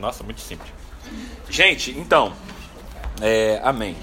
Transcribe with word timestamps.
Nossa, 0.00 0.24
muito 0.24 0.40
simples. 0.40 0.72
Gente, 1.48 1.90
então, 1.92 2.32
é, 3.20 3.60
amém. 3.62 3.96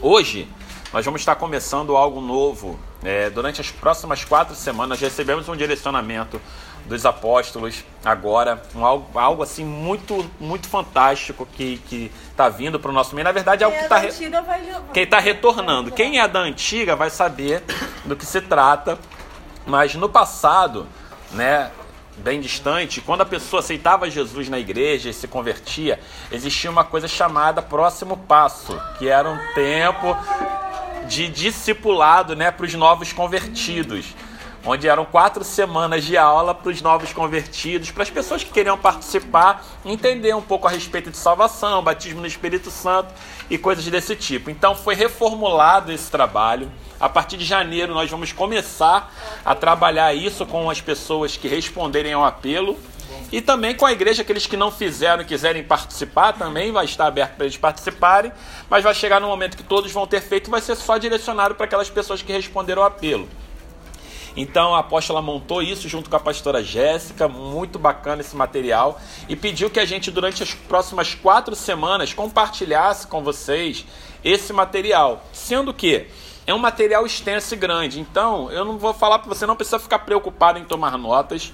Hoje 0.00 0.48
nós 0.92 1.04
vamos 1.04 1.20
estar 1.20 1.36
começando 1.36 1.96
algo 1.96 2.20
novo. 2.20 2.80
É, 3.02 3.30
durante 3.30 3.60
as 3.60 3.70
próximas 3.70 4.24
quatro 4.24 4.54
semanas 4.54 5.00
recebemos 5.00 5.48
um 5.48 5.56
direcionamento 5.56 6.40
dos 6.86 7.06
apóstolos 7.06 7.84
agora, 8.04 8.62
um, 8.74 8.84
algo, 8.84 9.18
algo 9.18 9.42
assim 9.42 9.64
muito 9.64 10.28
muito 10.38 10.68
fantástico 10.68 11.46
que 11.46 12.10
está 12.30 12.48
vindo 12.48 12.80
para 12.80 12.90
o 12.90 12.94
nosso 12.94 13.14
meio. 13.14 13.24
Na 13.24 13.32
verdade, 13.32 13.62
é 13.62 13.66
algo 13.66 13.76
que 13.76 13.84
está 13.84 13.98
re... 13.98 14.08
quem 14.92 15.02
está 15.04 15.18
retornando. 15.18 15.90
Quem 15.92 16.18
é 16.18 16.26
da 16.26 16.40
antiga 16.40 16.96
vai 16.96 17.10
saber 17.10 17.62
do 18.04 18.16
que 18.16 18.24
se 18.24 18.40
trata. 18.40 18.98
Mas 19.66 19.94
no 19.94 20.08
passado, 20.08 20.86
né, 21.32 21.70
bem 22.20 22.40
distante, 22.40 23.00
quando 23.00 23.22
a 23.22 23.26
pessoa 23.26 23.60
aceitava 23.60 24.10
Jesus 24.10 24.48
na 24.48 24.58
igreja 24.58 25.10
e 25.10 25.12
se 25.12 25.26
convertia, 25.26 25.98
existia 26.30 26.70
uma 26.70 26.84
coisa 26.84 27.08
chamada 27.08 27.60
próximo 27.60 28.16
passo, 28.16 28.80
que 28.98 29.08
era 29.08 29.28
um 29.28 29.38
tempo 29.54 30.16
de 31.08 31.28
discipulado 31.28 32.36
né, 32.36 32.50
para 32.50 32.66
os 32.66 32.74
novos 32.74 33.12
convertidos 33.12 34.14
onde 34.64 34.88
eram 34.88 35.04
quatro 35.04 35.42
semanas 35.42 36.04
de 36.04 36.16
aula 36.16 36.54
para 36.54 36.70
os 36.70 36.82
novos 36.82 37.12
convertidos, 37.12 37.90
para 37.90 38.02
as 38.02 38.10
pessoas 38.10 38.44
que 38.44 38.50
queriam 38.50 38.76
participar, 38.76 39.64
entender 39.84 40.34
um 40.34 40.42
pouco 40.42 40.66
a 40.66 40.70
respeito 40.70 41.10
de 41.10 41.16
salvação, 41.16 41.82
batismo 41.82 42.20
no 42.20 42.26
Espírito 42.26 42.70
Santo 42.70 43.12
e 43.48 43.56
coisas 43.56 43.84
desse 43.86 44.14
tipo. 44.14 44.50
Então 44.50 44.74
foi 44.74 44.94
reformulado 44.94 45.90
esse 45.92 46.10
trabalho. 46.10 46.70
A 47.00 47.08
partir 47.08 47.38
de 47.38 47.46
janeiro 47.46 47.94
nós 47.94 48.10
vamos 48.10 48.30
começar 48.30 49.10
a 49.42 49.54
trabalhar 49.54 50.12
isso 50.12 50.44
com 50.44 50.68
as 50.68 50.82
pessoas 50.82 51.34
que 51.34 51.48
responderem 51.48 52.12
ao 52.12 52.24
apelo. 52.24 52.78
E 53.32 53.40
também 53.40 53.74
com 53.74 53.86
a 53.86 53.92
igreja, 53.92 54.22
aqueles 54.22 54.46
que 54.46 54.56
não 54.56 54.70
fizeram 54.70 55.24
quiserem 55.24 55.62
participar, 55.62 56.32
também 56.32 56.72
vai 56.72 56.84
estar 56.84 57.06
aberto 57.06 57.36
para 57.36 57.46
eles 57.46 57.56
participarem, 57.56 58.32
mas 58.68 58.84
vai 58.84 58.94
chegar 58.94 59.20
no 59.20 59.28
momento 59.28 59.56
que 59.56 59.62
todos 59.62 59.90
vão 59.92 60.06
ter 60.06 60.20
feito, 60.20 60.50
vai 60.50 60.60
ser 60.60 60.76
só 60.76 60.98
direcionado 60.98 61.54
para 61.54 61.64
aquelas 61.64 61.88
pessoas 61.88 62.22
que 62.22 62.32
responderam 62.32 62.82
ao 62.82 62.88
apelo. 62.88 63.28
Então 64.36 64.74
a 64.74 64.80
apóstola 64.80 65.22
montou 65.22 65.62
isso 65.62 65.88
junto 65.88 66.08
com 66.10 66.16
a 66.16 66.20
pastora 66.20 66.62
Jéssica, 66.62 67.28
muito 67.28 67.78
bacana 67.78 68.20
esse 68.20 68.36
material, 68.36 69.00
e 69.28 69.34
pediu 69.34 69.70
que 69.70 69.80
a 69.80 69.84
gente, 69.84 70.10
durante 70.10 70.42
as 70.42 70.52
próximas 70.52 71.14
quatro 71.14 71.54
semanas, 71.56 72.12
compartilhasse 72.12 73.06
com 73.06 73.22
vocês 73.22 73.84
esse 74.24 74.52
material. 74.52 75.24
Sendo 75.32 75.72
que 75.72 76.06
é 76.50 76.54
um 76.54 76.58
material 76.58 77.06
extenso 77.06 77.54
e 77.54 77.56
grande, 77.56 78.00
então 78.00 78.50
eu 78.50 78.64
não 78.64 78.78
vou 78.78 78.92
falar 78.92 79.18
para 79.18 79.28
você, 79.28 79.46
não 79.46 79.56
precisa 79.56 79.78
ficar 79.78 80.00
preocupado 80.00 80.58
em 80.58 80.64
tomar 80.64 80.96
notas. 80.98 81.52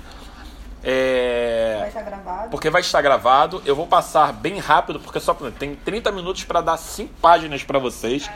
É... 0.82 1.76
Vai 1.80 1.88
estar 1.88 2.02
gravado. 2.02 2.50
Porque 2.50 2.70
vai 2.70 2.80
estar 2.80 3.02
gravado. 3.02 3.62
Eu 3.66 3.74
vou 3.74 3.86
passar 3.86 4.32
bem 4.32 4.58
rápido, 4.58 5.00
porque 5.00 5.18
só 5.18 5.34
tem 5.34 5.74
30 5.74 6.12
minutos 6.12 6.44
para 6.44 6.60
dar 6.60 6.76
5 6.76 7.12
páginas 7.20 7.64
para 7.64 7.78
vocês. 7.78 8.30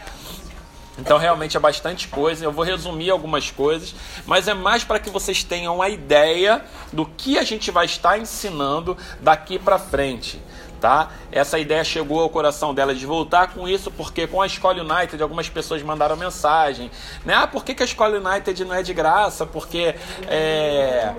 Então 0.99 1.17
realmente 1.17 1.57
é 1.57 1.61
bastante 1.61 2.09
coisa. 2.09 2.45
Eu 2.45 2.53
vou 2.53 2.65
resumir 2.65 3.11
algumas 3.11 3.51
coisas, 3.51 3.95
mas 4.27 4.49
é 4.49 4.55
mais 4.55 4.85
para 4.85 4.99
que 4.99 5.09
vocês 5.09 5.43
tenham 5.45 5.77
uma 5.77 5.89
ideia 5.89 6.65
do 6.93 7.07
que 7.07 7.39
a 7.39 7.43
gente 7.43 7.71
vai 7.71 7.87
estar 7.87 8.19
ensinando 8.19 8.97
daqui 9.21 9.59
para 9.59 9.79
frente. 9.79 10.43
Tá? 10.81 11.11
Essa 11.31 11.59
ideia 11.59 11.85
chegou 11.85 12.21
ao 12.21 12.31
coração 12.31 12.73
dela 12.73 12.95
de 12.95 13.05
voltar 13.05 13.49
com 13.49 13.69
isso, 13.69 13.91
porque 13.91 14.27
com 14.27 14.41
a 14.41 14.47
Escola 14.47 14.83
United 14.83 15.23
algumas 15.23 15.47
pessoas 15.47 15.83
mandaram 15.83 16.17
mensagem, 16.17 16.91
né? 17.23 17.35
Ah, 17.35 17.47
por 17.47 17.65
que, 17.65 17.75
que 17.75 17.83
a 17.83 17.87
Escola 17.87 18.17
United 18.17 18.65
não 18.65 18.75
é 18.75 18.83
de 18.83 18.95
graça? 18.95 19.45
Porque 19.45 19.95
é, 20.27 21.13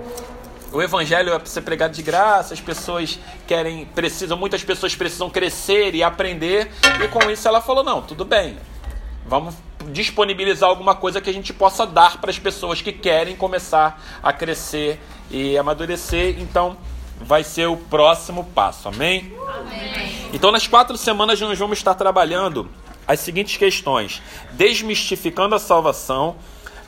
o 0.72 0.82
evangelho 0.82 1.32
é 1.32 1.38
para 1.38 1.46
ser 1.46 1.60
pregado 1.60 1.94
de 1.94 2.02
graça, 2.02 2.54
as 2.54 2.60
pessoas 2.60 3.20
querem, 3.46 3.84
precisam, 3.84 4.36
muitas 4.36 4.64
pessoas 4.64 4.96
precisam 4.96 5.30
crescer 5.30 5.94
e 5.94 6.02
aprender, 6.02 6.68
e 7.04 7.06
com 7.06 7.30
isso 7.30 7.46
ela 7.46 7.60
falou: 7.60 7.84
não, 7.84 8.02
tudo 8.02 8.24
bem, 8.24 8.56
vamos 9.24 9.54
disponibilizar 9.90 10.68
alguma 10.68 10.94
coisa 10.94 11.20
que 11.20 11.28
a 11.28 11.32
gente 11.32 11.52
possa 11.52 11.86
dar 11.86 12.20
para 12.20 12.30
as 12.30 12.38
pessoas 12.38 12.80
que 12.80 12.92
querem 12.92 13.36
começar 13.36 14.00
a 14.22 14.32
crescer 14.32 15.00
e 15.30 15.58
amadurecer. 15.58 16.40
Então, 16.40 16.76
vai 17.22 17.44
ser 17.44 17.66
o 17.66 17.76
próximo 17.76 18.44
passo. 18.54 18.88
Amém? 18.88 19.34
Amém? 19.48 20.30
Então, 20.32 20.50
nas 20.50 20.66
quatro 20.66 20.96
semanas, 20.96 21.40
nós 21.40 21.58
vamos 21.58 21.78
estar 21.78 21.94
trabalhando 21.94 22.68
as 23.06 23.20
seguintes 23.20 23.56
questões: 23.56 24.22
desmistificando 24.52 25.54
a 25.54 25.58
salvação, 25.58 26.36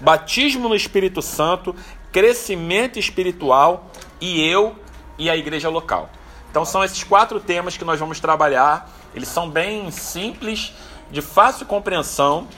batismo 0.01 0.69
no 0.69 0.75
Espírito 0.75 1.23
Santo, 1.23 1.75
crescimento 2.13 2.99
espiritual 2.99 3.91
e 4.21 4.41
eu 4.47 4.77
e 5.19 5.31
a 5.31 5.37
igreja 5.37 5.69
local. 5.69 6.11
Então, 6.51 6.65
são 6.65 6.85
esses 6.85 7.03
quatro 7.03 7.41
temas 7.41 7.77
que 7.77 7.85
nós 7.85 7.99
vamos 7.99 8.21
trabalhar. 8.21 8.91
Eles 9.15 9.29
são 9.29 9.49
bem 9.49 9.91
simples, 9.91 10.73
de 11.11 11.23
fácil 11.23 11.67
compreensão 11.67 12.49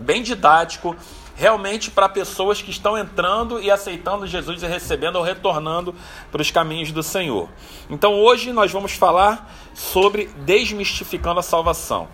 bem 0.00 0.22
didático, 0.22 0.96
realmente 1.34 1.90
para 1.90 2.08
pessoas 2.08 2.60
que 2.60 2.70
estão 2.70 2.96
entrando 2.96 3.60
e 3.60 3.70
aceitando 3.70 4.26
Jesus 4.26 4.62
e 4.62 4.66
recebendo 4.66 5.16
ou 5.16 5.22
retornando 5.22 5.94
para 6.30 6.42
os 6.42 6.50
caminhos 6.50 6.92
do 6.92 7.02
Senhor. 7.02 7.48
Então 7.88 8.20
hoje 8.20 8.52
nós 8.52 8.70
vamos 8.70 8.92
falar 8.92 9.50
sobre 9.74 10.26
desmistificando 10.44 11.40
a 11.40 11.42
salvação. 11.42 12.08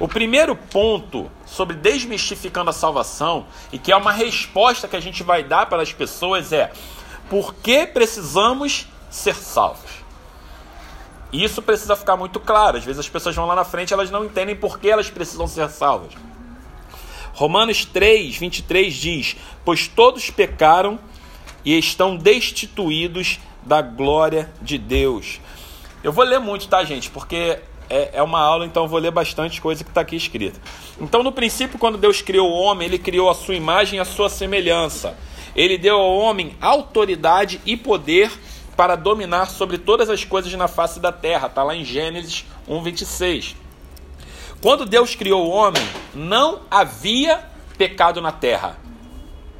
O 0.00 0.08
primeiro 0.08 0.56
ponto 0.56 1.30
sobre 1.46 1.76
desmistificando 1.76 2.70
a 2.70 2.72
salvação, 2.72 3.46
e 3.70 3.78
que 3.78 3.92
é 3.92 3.96
uma 3.96 4.10
resposta 4.10 4.88
que 4.88 4.96
a 4.96 5.00
gente 5.00 5.22
vai 5.22 5.44
dar 5.44 5.66
para 5.66 5.82
as 5.82 5.92
pessoas, 5.92 6.52
é 6.52 6.72
por 7.28 7.54
que 7.54 7.86
precisamos 7.86 8.88
ser 9.10 9.34
salvos? 9.34 10.02
Isso 11.32 11.62
precisa 11.62 11.94
ficar 11.94 12.16
muito 12.16 12.40
claro. 12.40 12.78
Às 12.78 12.84
vezes 12.84 13.00
as 13.00 13.08
pessoas 13.08 13.34
vão 13.34 13.46
lá 13.46 13.54
na 13.54 13.64
frente 13.64 13.92
elas 13.92 14.10
não 14.10 14.24
entendem 14.24 14.56
por 14.56 14.78
que 14.78 14.88
elas 14.88 15.08
precisam 15.08 15.46
ser 15.46 15.68
salvas. 15.70 16.12
Romanos 17.32 17.84
3, 17.84 18.36
23 18.36 18.94
diz: 18.94 19.36
Pois 19.64 19.88
todos 19.88 20.30
pecaram 20.30 20.98
e 21.64 21.78
estão 21.78 22.16
destituídos 22.16 23.38
da 23.62 23.80
glória 23.80 24.52
de 24.60 24.78
Deus. 24.78 25.40
Eu 26.02 26.12
vou 26.12 26.24
ler 26.24 26.40
muito, 26.40 26.68
tá, 26.68 26.84
gente? 26.84 27.10
Porque 27.10 27.58
é, 27.88 28.10
é 28.14 28.22
uma 28.22 28.40
aula, 28.40 28.66
então 28.66 28.88
vou 28.88 28.98
ler 28.98 29.10
bastante 29.10 29.60
coisa 29.60 29.84
que 29.84 29.90
está 29.90 30.00
aqui 30.00 30.16
escrita. 30.16 30.60
Então, 31.00 31.22
no 31.22 31.30
princípio, 31.30 31.78
quando 31.78 31.96
Deus 31.96 32.20
criou 32.20 32.50
o 32.50 32.54
homem, 32.54 32.88
ele 32.88 32.98
criou 32.98 33.30
a 33.30 33.34
sua 33.34 33.54
imagem 33.54 33.98
e 33.98 34.00
a 34.00 34.04
sua 34.04 34.28
semelhança. 34.28 35.16
Ele 35.54 35.78
deu 35.78 35.96
ao 35.96 36.16
homem 36.16 36.56
autoridade 36.60 37.60
e 37.64 37.76
poder 37.76 38.32
para 38.76 38.96
dominar 38.96 39.46
sobre 39.46 39.78
todas 39.78 40.08
as 40.08 40.24
coisas 40.24 40.52
na 40.54 40.66
face 40.66 40.98
da 40.98 41.12
terra. 41.12 41.46
Está 41.46 41.62
lá 41.62 41.76
em 41.76 41.84
Gênesis 41.84 42.44
1, 42.66 42.82
26. 42.82 43.61
Quando 44.62 44.86
Deus 44.86 45.16
criou 45.16 45.44
o 45.44 45.50
homem, 45.50 45.82
não 46.14 46.60
havia 46.70 47.44
pecado 47.76 48.20
na 48.20 48.30
terra. 48.30 48.78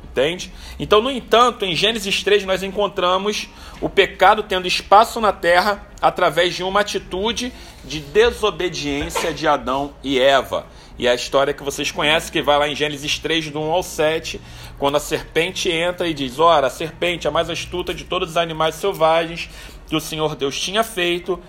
Entende? 0.05 0.53
Então, 0.79 1.03
no 1.03 1.11
entanto, 1.11 1.65
em 1.65 1.75
Gênesis 1.75 2.23
3 2.23 2.45
nós 2.45 2.63
encontramos 2.63 3.49
o 3.81 3.89
pecado 3.89 4.45
tendo 4.45 4.69
espaço 4.69 5.21
na 5.21 5.33
terra 5.33 5.89
através 6.01 6.55
de 6.55 6.63
uma 6.63 6.81
atitude 6.81 7.53
de 7.83 7.99
desobediência 7.99 9.33
de 9.35 9.49
Adão 9.49 9.95
e 10.05 10.21
Eva. 10.21 10.67
E 10.99 11.09
a 11.09 11.15
história 11.15 11.55
que 11.55 11.65
vocês 11.65 11.91
conhecem, 11.91 12.31
que 12.31 12.43
vai 12.43 12.59
lá 12.59 12.69
em 12.69 12.77
Gênesis 12.77 13.19
3, 13.19 13.51
do 13.51 13.59
1 13.59 13.73
ao 13.73 13.83
7, 13.83 14.41
quando 14.79 14.97
a 14.97 15.01
serpente 15.01 15.69
entra 15.69 16.07
e 16.07 16.15
diz: 16.15 16.39
Ora, 16.39 16.69
a 16.69 16.71
serpente, 16.71 17.27
a 17.27 17.31
mais 17.31 17.51
astuta 17.51 17.93
de 17.93 18.05
todos 18.05 18.31
os 18.31 18.37
animais 18.37 18.77
selvagens 18.77 19.49
que 19.89 19.97
o 19.97 20.01
Senhor 20.01 20.37
Deus 20.37 20.61
tinha 20.61 20.85
feito, 20.85 21.41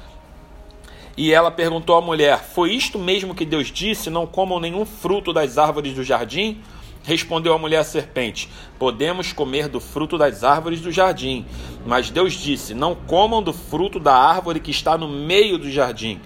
e 1.16 1.32
ela 1.32 1.52
perguntou 1.52 1.96
à 1.96 2.02
mulher: 2.02 2.44
Foi 2.44 2.74
isto 2.74 2.98
mesmo 2.98 3.36
que 3.36 3.46
Deus 3.46 3.68
disse? 3.68 4.10
Não 4.10 4.26
comam 4.26 4.60
nenhum 4.60 4.86
fruto 4.86 5.32
das 5.32 5.58
árvores 5.58 5.94
do 5.94 6.04
jardim? 6.04 6.62
Respondeu 7.04 7.54
a 7.54 7.58
mulher 7.58 7.80
à 7.80 7.84
serpente: 7.84 8.50
Podemos 8.80 9.32
comer 9.32 9.68
do 9.68 9.80
fruto 9.80 10.18
das 10.18 10.44
árvores 10.44 10.82
do 10.82 10.92
jardim. 10.92 11.46
Mas 11.86 12.10
Deus 12.10 12.34
disse: 12.34 12.74
Não 12.74 12.96
comam 12.96 13.44
do 13.44 13.54
fruto 13.54 14.00
da 14.00 14.16
árvore 14.16 14.60
que 14.60 14.72
está 14.72 14.98
no 14.98 15.08
meio 15.08 15.58
do 15.58 15.70
jardim, 15.70 16.20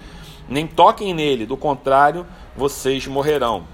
nem 0.48 0.66
toquem 0.66 1.12
nele, 1.12 1.44
do 1.44 1.56
contrário, 1.56 2.26
vocês 2.56 3.06
morrerão. 3.06 3.64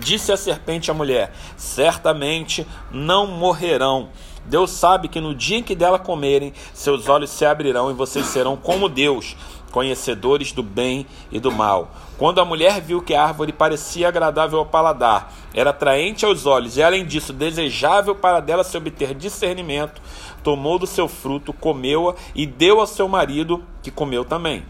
Disse 0.00 0.32
a 0.32 0.36
serpente 0.36 0.90
à 0.90 0.94
mulher: 0.94 1.34
Certamente 1.56 2.66
não 2.90 3.26
morrerão. 3.26 4.08
Deus 4.44 4.70
sabe 4.70 5.08
que 5.08 5.20
no 5.20 5.34
dia 5.34 5.58
em 5.58 5.62
que 5.62 5.74
dela 5.74 5.98
comerem, 5.98 6.52
seus 6.74 7.08
olhos 7.08 7.30
se 7.30 7.44
abrirão 7.44 7.90
e 7.90 7.94
vocês 7.94 8.26
serão 8.26 8.56
como 8.56 8.88
Deus, 8.88 9.36
conhecedores 9.72 10.52
do 10.52 10.62
bem 10.62 11.06
e 11.32 11.40
do 11.40 11.50
mal. 11.50 11.90
Quando 12.18 12.40
a 12.40 12.44
mulher 12.44 12.80
viu 12.80 13.02
que 13.02 13.14
a 13.14 13.24
árvore 13.24 13.52
parecia 13.52 14.06
agradável 14.06 14.60
ao 14.60 14.66
paladar, 14.66 15.32
era 15.52 15.70
atraente 15.70 16.24
aos 16.24 16.46
olhos 16.46 16.76
e, 16.76 16.82
além 16.82 17.04
disso, 17.04 17.32
desejável 17.32 18.14
para 18.14 18.38
dela 18.38 18.62
se 18.62 18.76
obter 18.76 19.14
discernimento, 19.14 20.00
tomou 20.44 20.78
do 20.78 20.86
seu 20.86 21.08
fruto, 21.08 21.52
comeu-a 21.52 22.14
e 22.34 22.46
deu 22.46 22.78
ao 22.78 22.86
seu 22.86 23.08
marido, 23.08 23.64
que 23.82 23.90
comeu 23.90 24.24
também. 24.24 24.62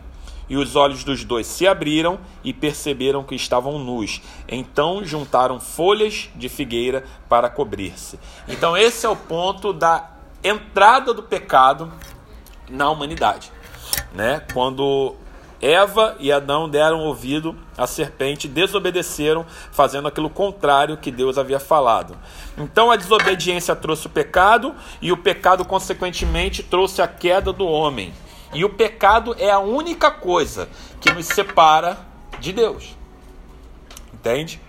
E 0.49 0.57
os 0.57 0.77
olhos 0.77 1.03
dos 1.03 1.25
dois 1.25 1.47
se 1.47 1.67
abriram 1.67 2.19
e 2.45 2.53
perceberam 2.53 3.25
que 3.25 3.35
estavam 3.35 3.79
nus. 3.79 4.21
Então 4.47 5.05
juntaram 5.05 5.59
folhas 5.59 6.29
de 6.35 6.49
figueira 6.49 7.05
para 7.29 7.49
cobrir-se. 7.49 8.19
Então, 8.47 8.77
esse 8.77 9.07
é 9.07 9.09
o 9.09 9.17
ponto 9.17 9.73
da 9.73 10.11
entrada 10.45 11.15
do 11.15 11.23
pecado 11.23 11.91
na 12.69 12.91
humanidade. 12.91 13.51
Né? 14.13 14.43
Quando 14.53 15.17
Eva 15.61 16.17
e 16.19 16.33
Adão 16.33 16.69
deram 16.69 17.01
ouvido 17.01 17.57
à 17.79 17.87
serpente, 17.87 18.49
desobedeceram, 18.49 19.47
fazendo 19.71 20.09
aquilo 20.09 20.29
contrário 20.29 20.97
que 20.97 21.11
Deus 21.11 21.39
havia 21.39 21.61
falado. 21.61 22.17
Então 22.59 22.91
a 22.91 22.97
desobediência 22.97 23.77
trouxe 23.77 24.09
o 24.09 24.11
pecado 24.11 24.75
e 25.01 25.13
o 25.13 25.17
pecado 25.17 25.65
consequentemente 25.65 26.65
trouxe 26.65 27.01
a 27.01 27.07
queda 27.07 27.53
do 27.53 27.65
homem. 27.65 28.13
E 28.53 28.65
o 28.65 28.71
pecado 28.71 29.37
é 29.39 29.51
a 29.51 29.61
única 29.61 30.11
coisa 30.11 30.69
que 31.01 31.13
nos 31.13 31.27
separa 31.27 31.97
de 32.41 32.53
Deus. 32.53 32.97
Entende? 34.13 34.61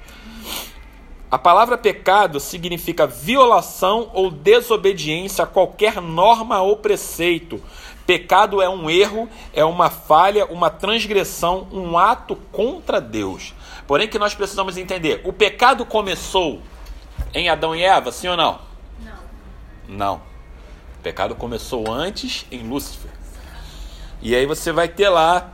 A 1.30 1.40
palavra 1.40 1.80
pecado 1.80 2.40
significa 2.40 3.08
violação 3.08 4.12
ou 4.14 4.30
desobediência 4.30 5.44
a 5.44 5.48
qualquer 5.48 6.00
norma 6.00 6.62
ou 6.62 6.78
preceito. 6.78 7.60
Pecado 8.06 8.62
é 8.62 8.68
um 8.68 8.90
erro, 8.90 9.30
é 9.54 9.64
uma 9.64 9.90
falha, 9.90 10.46
uma 10.46 10.70
transgressão, 10.70 11.68
um 11.72 11.98
ato 11.98 12.36
contra 12.52 13.00
Deus. 13.00 13.54
Porém, 13.88 14.08
que 14.08 14.20
nós 14.20 14.36
precisamos 14.36 14.78
entender: 14.78 15.22
o 15.24 15.32
pecado 15.32 15.86
começou 15.86 16.62
em 17.34 17.50
Adão 17.50 17.76
e 17.76 17.82
Eva, 17.82 18.12
sim 18.12 18.28
ou 18.28 18.36
não? 18.36 18.60
Não. 19.00 19.14
Não. 19.88 20.16
O 21.00 21.04
pecado 21.04 21.34
começou 21.36 21.90
antes 21.90 22.46
em 22.52 22.68
Lúcifer. 22.68 23.12
E 24.22 24.36
aí 24.36 24.46
você 24.46 24.72
vai 24.72 24.88
ter 24.88 25.10
lá 25.10 25.54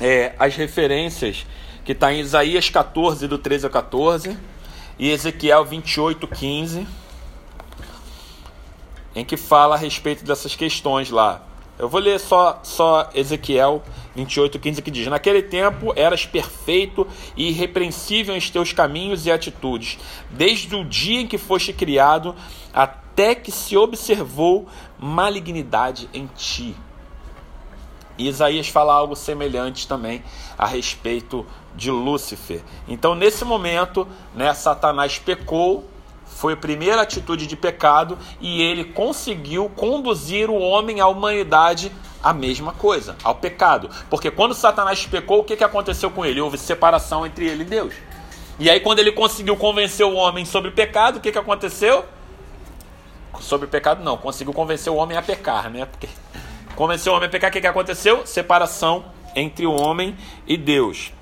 é, 0.00 0.34
as 0.38 0.56
referências 0.56 1.46
que 1.84 1.92
está 1.92 2.12
em 2.12 2.20
Isaías 2.20 2.68
14, 2.70 3.26
do 3.26 3.38
13 3.38 3.66
ao 3.66 3.70
14, 3.70 4.36
e 4.98 5.10
Ezequiel 5.10 5.64
28, 5.64 6.26
15, 6.28 6.86
em 9.14 9.24
que 9.24 9.36
fala 9.36 9.74
a 9.74 9.78
respeito 9.78 10.24
dessas 10.24 10.54
questões 10.54 11.10
lá. 11.10 11.42
Eu 11.78 11.88
vou 11.88 12.00
ler 12.00 12.20
só, 12.20 12.60
só 12.62 13.10
Ezequiel 13.14 13.82
28, 14.14 14.58
15, 14.58 14.82
que 14.82 14.90
diz: 14.90 15.06
Naquele 15.06 15.42
tempo 15.42 15.92
eras 15.96 16.26
perfeito 16.26 17.06
e 17.36 17.48
irrepreensível 17.48 18.36
em 18.36 18.40
teus 18.40 18.72
caminhos 18.72 19.26
e 19.26 19.30
atitudes, 19.30 19.98
desde 20.30 20.74
o 20.76 20.84
dia 20.84 21.20
em 21.20 21.26
que 21.26 21.38
foste 21.38 21.72
criado, 21.72 22.34
até 22.72 23.34
que 23.34 23.50
se 23.50 23.76
observou 23.76 24.68
malignidade 24.98 26.08
em 26.12 26.26
ti. 26.36 26.76
E 28.18 28.28
Isaías 28.28 28.68
fala 28.68 28.92
algo 28.92 29.16
semelhante 29.16 29.88
também 29.88 30.22
a 30.58 30.66
respeito 30.66 31.46
de 31.74 31.90
Lúcifer. 31.90 32.62
Então, 32.86 33.14
nesse 33.14 33.44
momento, 33.44 34.06
né, 34.34 34.52
Satanás 34.52 35.18
pecou, 35.18 35.88
foi 36.42 36.54
a 36.54 36.56
primeira 36.56 37.00
atitude 37.00 37.46
de 37.46 37.54
pecado 37.54 38.18
e 38.40 38.60
ele 38.60 38.82
conseguiu 38.82 39.70
conduzir 39.76 40.50
o 40.50 40.58
homem, 40.58 40.98
a 40.98 41.06
humanidade, 41.06 41.92
a 42.20 42.32
mesma 42.32 42.72
coisa, 42.72 43.14
ao 43.22 43.36
pecado. 43.36 43.88
Porque 44.10 44.28
quando 44.28 44.52
Satanás 44.52 45.06
pecou, 45.06 45.38
o 45.38 45.44
que, 45.44 45.54
que 45.54 45.62
aconteceu 45.62 46.10
com 46.10 46.26
ele? 46.26 46.40
Houve 46.40 46.58
separação 46.58 47.24
entre 47.24 47.46
ele 47.46 47.62
e 47.62 47.66
Deus. 47.66 47.94
E 48.58 48.68
aí, 48.68 48.80
quando 48.80 48.98
ele 48.98 49.12
conseguiu 49.12 49.56
convencer 49.56 50.04
o 50.04 50.14
homem 50.14 50.44
sobre 50.44 50.70
o 50.70 50.72
pecado, 50.72 51.18
o 51.18 51.20
que, 51.20 51.30
que 51.30 51.38
aconteceu? 51.38 52.04
Sobre 53.38 53.68
o 53.68 53.70
pecado, 53.70 54.02
não, 54.02 54.16
conseguiu 54.16 54.52
convencer 54.52 54.92
o 54.92 54.96
homem 54.96 55.16
a 55.16 55.22
pecar, 55.22 55.70
né? 55.70 55.86
Porque 55.86 56.08
convenceu 56.74 57.12
o 57.12 57.16
homem 57.16 57.28
a 57.28 57.30
pecar, 57.30 57.50
o 57.50 57.52
que, 57.52 57.60
que 57.60 57.68
aconteceu? 57.68 58.26
Separação 58.26 59.04
entre 59.36 59.64
o 59.64 59.80
homem 59.80 60.16
e 60.44 60.56
Deus. 60.56 61.12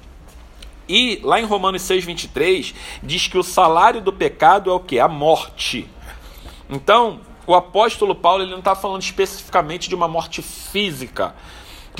E 0.90 1.20
lá 1.22 1.40
em 1.40 1.44
Romanos 1.44 1.82
6,23 1.82 2.74
diz 3.00 3.28
que 3.28 3.38
o 3.38 3.44
salário 3.44 4.00
do 4.00 4.12
pecado 4.12 4.68
é 4.70 4.72
o 4.72 4.80
que? 4.80 4.98
A 4.98 5.06
morte. 5.06 5.88
Então, 6.68 7.20
o 7.46 7.54
apóstolo 7.54 8.12
Paulo 8.12 8.42
ele 8.42 8.50
não 8.50 8.58
está 8.58 8.74
falando 8.74 9.00
especificamente 9.00 9.88
de 9.88 9.94
uma 9.94 10.08
morte 10.08 10.42
física, 10.42 11.32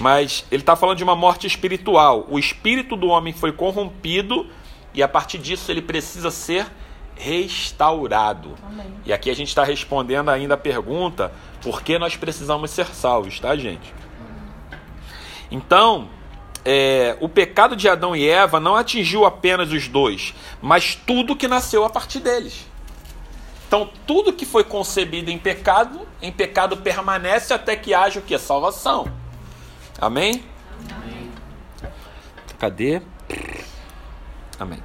mas 0.00 0.44
ele 0.50 0.62
está 0.62 0.74
falando 0.74 0.96
de 0.96 1.04
uma 1.04 1.14
morte 1.14 1.46
espiritual. 1.46 2.26
O 2.28 2.36
espírito 2.36 2.96
do 2.96 3.06
homem 3.06 3.32
foi 3.32 3.52
corrompido 3.52 4.48
e 4.92 5.04
a 5.04 5.06
partir 5.06 5.38
disso 5.38 5.70
ele 5.70 5.82
precisa 5.82 6.32
ser 6.32 6.66
restaurado. 7.14 8.56
Amém. 8.66 8.92
E 9.06 9.12
aqui 9.12 9.30
a 9.30 9.34
gente 9.36 9.50
está 9.50 9.62
respondendo 9.62 10.30
ainda 10.30 10.54
a 10.54 10.58
pergunta: 10.58 11.32
por 11.62 11.80
que 11.80 11.96
nós 11.96 12.16
precisamos 12.16 12.72
ser 12.72 12.86
salvos, 12.86 13.38
tá, 13.38 13.54
gente? 13.54 13.94
Então, 15.48 16.08
é, 16.64 17.16
o 17.20 17.28
pecado 17.28 17.74
de 17.74 17.88
Adão 17.88 18.14
e 18.14 18.28
Eva 18.28 18.60
não 18.60 18.76
atingiu 18.76 19.24
apenas 19.24 19.72
os 19.72 19.88
dois, 19.88 20.34
mas 20.60 20.94
tudo 20.94 21.36
que 21.36 21.48
nasceu 21.48 21.84
a 21.84 21.90
partir 21.90 22.20
deles. 22.20 22.66
Então, 23.66 23.88
tudo 24.06 24.32
que 24.32 24.44
foi 24.44 24.64
concebido 24.64 25.30
em 25.30 25.38
pecado, 25.38 26.00
em 26.20 26.32
pecado 26.32 26.76
permanece 26.76 27.54
até 27.54 27.76
que 27.76 27.94
haja 27.94 28.18
o 28.18 28.22
que? 28.22 28.36
Salvação. 28.36 29.10
Amém? 29.98 30.44
Amém. 30.90 31.30
Cadê? 32.58 33.00
Amém. 34.58 34.82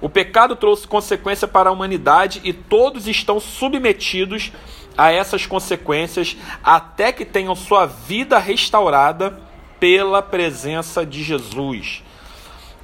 O 0.00 0.08
pecado 0.08 0.56
trouxe 0.56 0.88
consequência 0.88 1.46
para 1.46 1.68
a 1.68 1.72
humanidade 1.72 2.40
e 2.42 2.52
todos 2.52 3.06
estão 3.06 3.38
submetidos 3.38 4.50
a 4.96 5.12
essas 5.12 5.46
consequências 5.46 6.36
até 6.64 7.12
que 7.12 7.24
tenham 7.24 7.54
sua 7.54 7.86
vida 7.86 8.38
restaurada 8.38 9.40
pela 9.82 10.22
presença 10.22 11.04
de 11.04 11.24
Jesus. 11.24 12.04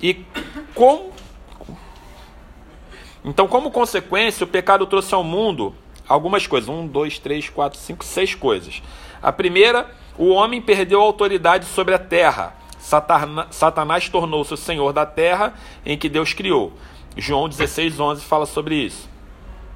E 0.03 0.25
com 0.75 1.13
então, 3.25 3.47
como 3.47 3.71
consequência, 3.71 4.43
o 4.43 4.49
pecado 4.49 4.85
trouxe 4.85 5.15
ao 5.15 5.23
mundo 5.23 5.73
algumas 6.09 6.45
coisas. 6.49 6.69
Um, 6.69 6.89
dois, 6.89 7.17
três, 7.21 7.49
quatro, 7.49 7.79
cinco, 7.79 8.05
seis 8.05 8.35
coisas. 8.35 8.83
A 9.23 9.31
primeira, 9.31 9.89
o 10.19 10.31
homem 10.31 10.61
perdeu 10.61 11.01
autoridade 11.01 11.67
sobre 11.67 11.95
a 11.95 12.01
terra. 12.01 12.57
Satanás 13.51 14.09
tornou-se 14.09 14.53
o 14.53 14.57
senhor 14.57 14.93
da 14.93 15.07
terra 15.07 15.55
em 15.87 15.97
que 15.97 16.09
Deus 16.09 16.33
criou. 16.33 16.73
João 17.17 17.49
16, 17.49 18.01
11 18.01 18.25
fala 18.25 18.45
sobre 18.45 18.75
isso. 18.75 19.09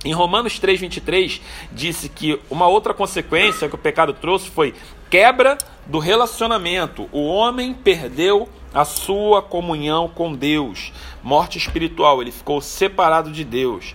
Em 0.05 0.13
Romanos 0.13 0.59
3, 0.59 0.81
23, 0.81 1.41
disse 1.71 2.09
que 2.09 2.41
uma 2.51 2.67
outra 2.67 2.93
consequência 2.93 3.69
que 3.69 3.77
o 3.77 3.79
pecado 3.79 4.13
trouxe 4.13 4.51
foi 4.51 4.75
quebra 5.13 5.59
do 5.87 5.99
relacionamento. 5.99 7.07
O 7.13 7.27
homem 7.27 7.75
perdeu 7.75 8.49
a 8.73 8.83
sua 8.83 9.43
comunhão 9.43 10.09
com 10.09 10.35
Deus, 10.35 10.91
morte 11.23 11.59
espiritual, 11.59 12.23
ele 12.23 12.33
ficou 12.33 12.63
separado 12.63 13.31
de 13.31 13.45
Deus. 13.45 13.95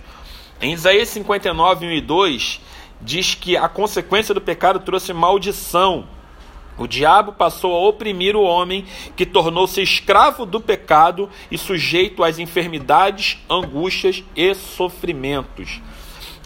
Em 0.62 0.72
Isaías 0.72 1.08
59, 1.08 1.86
1 1.86 1.90
e 1.90 2.00
2, 2.00 2.60
diz 3.00 3.34
que 3.34 3.56
a 3.56 3.68
consequência 3.68 4.32
do 4.32 4.40
pecado 4.40 4.78
trouxe 4.78 5.12
maldição. 5.12 6.06
O 6.78 6.86
diabo 6.86 7.32
passou 7.32 7.74
a 7.74 7.88
oprimir 7.88 8.36
o 8.36 8.42
homem, 8.44 8.86
que 9.16 9.26
tornou-se 9.26 9.82
escravo 9.82 10.46
do 10.46 10.60
pecado 10.60 11.28
e 11.50 11.58
sujeito 11.58 12.22
às 12.22 12.38
enfermidades, 12.38 13.38
angústias 13.50 14.22
e 14.36 14.54
sofrimentos. 14.54 15.80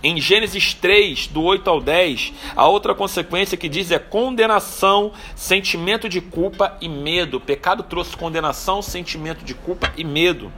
Em 0.03 0.21
Gênesis 0.21 0.75
3, 0.75 1.29
do 1.29 1.43
8 1.43 1.71
ao 1.71 1.81
10, 1.81 2.33
a 2.57 2.67
outra 2.67 2.93
consequência 2.93 3.57
que 3.57 3.69
diz 3.69 3.93
é 3.93 4.01
condenação, 4.01 5.13
sentimento 5.37 6.09
de 6.09 6.21
culpa 6.21 6.77
e 6.81 6.89
medo. 6.89 7.37
O 7.37 7.41
pecado 7.41 7.85
trouxe 7.85 8.17
condenação, 8.17 8.83
sentimento 8.83 9.45
de 9.45 9.55
culpa 9.55 9.93
e 9.97 10.03
medo. 10.03 10.53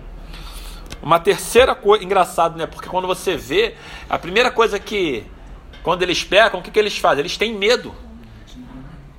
Uma 1.03 1.21
terceira 1.21 1.75
coisa, 1.75 2.03
engraçado, 2.03 2.57
né? 2.57 2.67
Porque 2.67 2.89
quando 2.89 3.07
você 3.07 3.37
vê, 3.37 3.75
a 4.09 4.19
primeira 4.19 4.51
coisa 4.51 4.79
que, 4.79 5.25
quando 5.83 6.03
eles 6.03 6.25
pecam, 6.25 6.61
o 6.61 6.63
que, 6.63 6.71
que 6.71 6.79
eles 6.79 6.97
fazem? 6.97 7.21
Eles 7.21 7.37
têm 7.37 7.53
medo. 7.53 7.95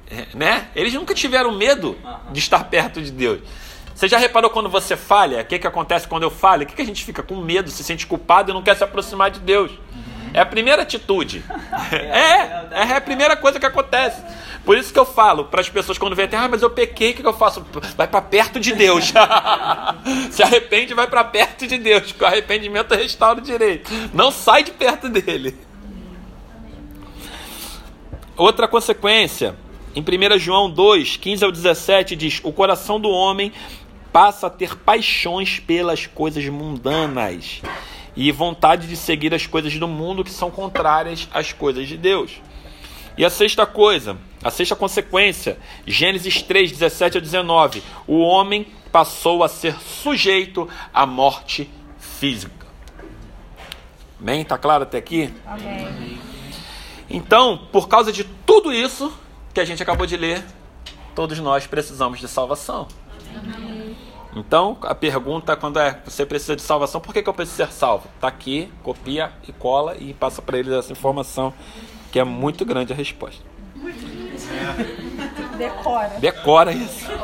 É, 0.09 0.25
né? 0.35 0.69
Eles 0.75 0.91
nunca 0.95 1.13
tiveram 1.13 1.51
medo 1.51 1.95
de 2.31 2.39
estar 2.39 2.63
perto 2.63 2.99
de 2.99 3.11
Deus. 3.11 3.41
Você 3.93 4.07
já 4.07 4.17
reparou 4.17 4.49
quando 4.49 4.69
você 4.69 4.97
falha? 4.97 5.41
O 5.41 5.45
que, 5.45 5.59
que 5.59 5.67
acontece 5.67 6.07
quando 6.07 6.23
eu 6.23 6.31
falho? 6.31 6.63
O 6.63 6.65
que, 6.65 6.75
que 6.75 6.81
a 6.81 6.85
gente 6.85 7.05
fica 7.05 7.21
com 7.21 7.35
medo, 7.35 7.69
se 7.69 7.83
sente 7.83 8.07
culpado 8.07 8.49
e 8.49 8.53
não 8.55 8.63
quer 8.63 8.75
se 8.75 8.83
aproximar 8.83 9.29
de 9.29 9.39
Deus? 9.39 9.71
É 10.35 10.41
a 10.41 10.45
primeira 10.45 10.81
atitude. 10.81 11.41
É, 11.93 12.81
é 12.81 12.97
a 12.97 12.99
primeira 12.99 13.37
coisa 13.37 13.57
que 13.57 13.65
acontece. 13.65 14.21
Por 14.65 14.77
isso 14.77 14.91
que 14.91 14.99
eu 14.99 15.05
falo 15.05 15.45
para 15.45 15.61
as 15.61 15.69
pessoas 15.69 15.97
quando 15.97 16.13
vêm, 16.13 16.27
ah, 16.33 16.49
mas 16.49 16.61
eu 16.61 16.69
pequei, 16.69 17.11
o 17.11 17.13
que, 17.13 17.21
que 17.21 17.27
eu 17.27 17.33
faço? 17.33 17.65
Vai 17.95 18.05
para 18.05 18.21
perto 18.21 18.59
de 18.59 18.73
Deus. 18.73 19.13
se 20.31 20.43
arrepende, 20.43 20.93
vai 20.93 21.07
para 21.07 21.23
perto 21.23 21.65
de 21.65 21.77
Deus, 21.77 22.11
que 22.11 22.21
o 22.21 22.27
arrependimento 22.27 22.93
restaura 22.93 23.39
o 23.39 23.41
direito. 23.41 23.89
Não 24.13 24.29
sai 24.29 24.63
de 24.63 24.71
perto 24.71 25.07
dele. 25.07 25.57
Outra 28.35 28.67
consequência 28.67 29.55
em 29.95 30.01
1 30.01 30.37
João 30.37 30.69
2, 30.69 31.15
15 31.15 31.45
ao 31.45 31.51
17, 31.51 32.13
diz: 32.13 32.41
O 32.43 32.51
coração 32.51 32.99
do 32.99 33.09
homem 33.09 33.53
passa 34.11 34.47
a 34.47 34.49
ter 34.49 34.75
paixões 34.75 35.59
pelas 35.59 36.07
coisas 36.07 36.43
mundanas 36.49 37.61
e 38.15 38.31
vontade 38.31 38.87
de 38.87 38.95
seguir 38.95 39.33
as 39.33 39.45
coisas 39.45 39.77
do 39.77 39.87
mundo 39.87 40.23
que 40.23 40.31
são 40.31 40.49
contrárias 40.49 41.27
às 41.33 41.51
coisas 41.51 41.87
de 41.87 41.97
Deus. 41.97 42.41
E 43.17 43.23
a 43.23 43.29
sexta 43.29 43.65
coisa, 43.65 44.17
a 44.43 44.51
sexta 44.51 44.75
consequência, 44.75 45.57
Gênesis 45.85 46.41
3, 46.41 46.71
17 46.71 47.17
a 47.17 47.21
19: 47.21 47.81
o 48.07 48.19
homem 48.19 48.67
passou 48.91 49.43
a 49.43 49.47
ser 49.47 49.79
sujeito 49.79 50.69
à 50.93 51.05
morte 51.05 51.69
física. 51.97 52.65
Amém? 54.19 54.41
Está 54.41 54.57
claro 54.57 54.83
até 54.83 54.97
aqui? 54.97 55.33
Amém. 55.45 56.19
Então, 57.09 57.57
por 57.71 57.87
causa 57.87 58.11
de 58.11 58.23
tudo 58.23 58.73
isso, 58.73 59.13
que 59.53 59.59
a 59.59 59.65
gente 59.65 59.81
acabou 59.81 60.05
de 60.05 60.17
ler, 60.17 60.43
todos 61.13 61.39
nós 61.39 61.67
precisamos 61.67 62.19
de 62.19 62.27
salvação. 62.27 62.87
Então, 64.35 64.77
a 64.81 64.93
pergunta 64.93 65.55
quando 65.55 65.79
é 65.79 65.97
você 66.03 66.25
precisa 66.25 66.57
de 66.57 66.61
salvação, 66.61 66.99
por 66.99 67.13
que, 67.13 67.23
que 67.23 67.29
eu 67.29 67.33
preciso 67.33 67.57
ser 67.57 67.71
salvo? 67.71 68.09
Está 68.15 68.27
aqui, 68.27 68.69
copia 68.83 69.31
e 69.47 69.53
cola 69.53 69.95
e 69.97 70.13
passa 70.13 70.41
para 70.41 70.59
eles 70.59 70.73
essa 70.73 70.91
informação, 70.91 71.53
que 72.11 72.19
é 72.19 72.23
muito 72.23 72.65
grande 72.65 72.91
a 72.91 72.95
resposta. 72.95 73.41
Decora. 75.57 76.09
Decora 76.19 76.73
isso. 76.73 77.07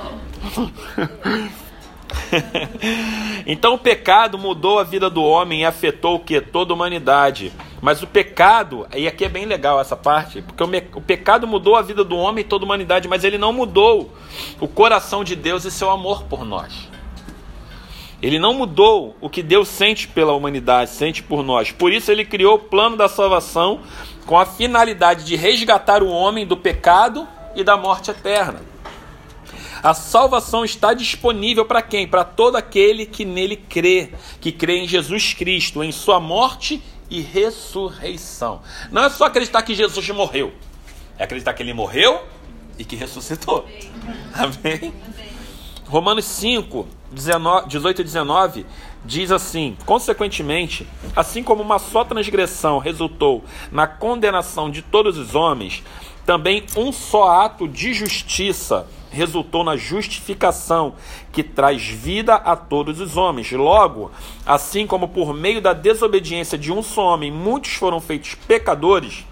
então 3.46 3.74
o 3.74 3.78
pecado 3.78 4.38
mudou 4.38 4.80
a 4.80 4.84
vida 4.84 5.10
do 5.10 5.22
homem 5.22 5.62
e 5.62 5.66
afetou 5.66 6.16
o 6.16 6.20
que? 6.20 6.40
Toda 6.40 6.72
a 6.72 6.76
humanidade. 6.76 7.52
Mas 7.82 8.02
o 8.02 8.08
pecado, 8.08 8.88
e 8.96 9.08
aqui 9.08 9.26
é 9.26 9.30
bem 9.30 9.46
legal 9.46 9.82
essa 9.82 9.98
parte, 9.98 10.42
porque 10.42 10.64
o, 10.64 11.00
o 11.00 11.02
pecado 11.02 11.46
mudou 11.46 11.76
a 11.76 11.82
vida 11.82 12.06
do 12.06 12.16
homem 12.16 12.42
e 12.42 12.48
toda 12.48 12.64
a 12.64 12.68
humanidade, 12.68 13.08
mas 13.08 13.24
ele 13.24 13.38
não 13.38 13.52
mudou 13.52 14.14
o 14.62 14.68
coração 14.68 15.24
de 15.24 15.36
Deus 15.36 15.66
e 15.66 15.72
seu 15.72 15.90
amor 15.90 16.24
por 16.24 16.46
nós. 16.46 16.92
Ele 18.22 18.38
não 18.38 18.54
mudou 18.54 19.16
o 19.20 19.30
que 19.30 19.42
Deus 19.42 19.68
sente 19.68 20.08
pela 20.08 20.34
humanidade, 20.34 20.92
sente 20.92 21.24
por 21.24 21.44
nós. 21.44 21.72
Por 21.72 21.92
isso 21.92 22.12
ele 22.12 22.24
criou 22.24 22.56
o 22.56 22.60
plano 22.60 22.96
da 22.96 23.10
salvação 23.10 23.82
com 24.26 24.38
a 24.38 24.46
finalidade 24.46 25.26
de 25.26 25.36
resgatar 25.36 26.04
o 26.04 26.10
homem 26.10 26.46
do 26.46 26.56
pecado 26.56 27.28
e 27.56 27.64
da 27.64 27.76
morte 27.76 28.12
eterna. 28.12 28.62
A 29.82 29.96
salvação 29.96 30.64
está 30.64 30.94
disponível 30.94 31.66
para 31.66 31.82
quem? 31.82 32.08
Para 32.08 32.24
todo 32.24 32.56
aquele 32.56 33.08
que 33.08 33.26
nele 33.26 33.56
crê, 33.56 34.14
que 34.40 34.52
crê 34.52 34.78
em 34.78 34.88
Jesus 34.88 35.34
Cristo, 35.34 35.84
em 35.84 35.92
sua 35.92 36.20
morte 36.20 36.82
e 37.10 37.20
ressurreição. 37.22 38.62
Não 38.92 39.04
é 39.04 39.10
só 39.10 39.26
acreditar 39.26 39.64
que 39.64 39.74
Jesus 39.74 40.08
morreu, 40.10 40.54
é 41.18 41.24
acreditar 41.24 41.54
que 41.54 41.64
ele 41.64 41.74
morreu 41.74 42.24
e 42.78 42.86
que 42.86 42.96
ressuscitou. 42.96 43.68
Amém? 44.34 44.94
Amém? 45.08 45.31
Romanos 45.92 46.24
5, 46.24 46.88
19, 47.12 47.68
18 47.68 48.00
e 48.00 48.04
19 48.06 48.66
diz 49.04 49.30
assim: 49.30 49.76
Consequentemente, 49.86 50.88
assim 51.14 51.44
como 51.44 51.62
uma 51.62 51.80
só 51.80 52.06
transgressão 52.06 52.78
resultou 52.78 53.44
na 53.70 53.86
condenação 53.86 54.72
de 54.72 54.82
todos 54.82 55.18
os 55.18 55.36
homens, 55.36 55.84
também 56.26 56.64
um 56.78 56.94
só 56.94 57.42
ato 57.42 57.68
de 57.68 57.94
justiça 57.94 58.88
resultou 59.10 59.66
na 59.66 59.76
justificação 59.76 60.96
que 61.34 61.44
traz 61.44 61.86
vida 61.86 62.36
a 62.36 62.56
todos 62.56 63.02
os 63.02 63.18
homens. 63.18 63.52
Logo, 63.52 64.12
assim 64.46 64.88
como 64.88 65.10
por 65.10 65.34
meio 65.34 65.62
da 65.62 65.74
desobediência 65.74 66.58
de 66.58 66.72
um 66.72 66.82
só 66.82 67.16
homem 67.16 67.30
muitos 67.30 67.74
foram 67.74 68.00
feitos 68.00 68.34
pecadores, 68.34 69.26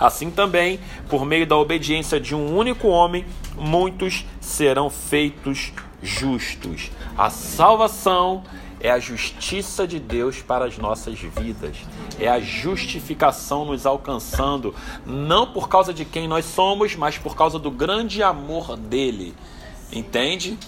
Assim 0.00 0.30
também, 0.30 0.80
por 1.10 1.26
meio 1.26 1.46
da 1.46 1.58
obediência 1.58 2.18
de 2.18 2.34
um 2.34 2.56
único 2.56 2.88
homem, 2.88 3.26
muitos 3.54 4.24
serão 4.40 4.88
feitos 4.88 5.74
justos. 6.02 6.90
A 7.18 7.28
salvação 7.28 8.42
é 8.80 8.90
a 8.90 8.98
justiça 8.98 9.86
de 9.86 10.00
Deus 10.00 10.40
para 10.40 10.64
as 10.64 10.78
nossas 10.78 11.18
vidas. 11.18 11.76
É 12.18 12.26
a 12.28 12.40
justificação 12.40 13.66
nos 13.66 13.84
alcançando, 13.84 14.74
não 15.04 15.46
por 15.52 15.68
causa 15.68 15.92
de 15.92 16.06
quem 16.06 16.26
nós 16.26 16.46
somos, 16.46 16.96
mas 16.96 17.18
por 17.18 17.36
causa 17.36 17.58
do 17.58 17.70
grande 17.70 18.22
amor 18.22 18.78
dele. 18.78 19.34
Entende? 19.92 20.58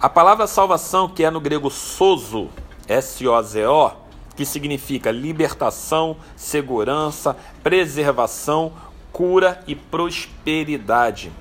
A 0.00 0.08
palavra 0.08 0.46
salvação, 0.46 1.08
que 1.08 1.24
é 1.24 1.30
no 1.30 1.40
grego 1.40 1.68
sozo, 1.68 2.48
S-O-Z-O, 2.86 4.03
que 4.36 4.44
significa 4.44 5.10
libertação, 5.10 6.16
segurança, 6.36 7.36
preservação, 7.62 8.72
cura 9.12 9.62
e 9.66 9.74
prosperidade. 9.74 11.32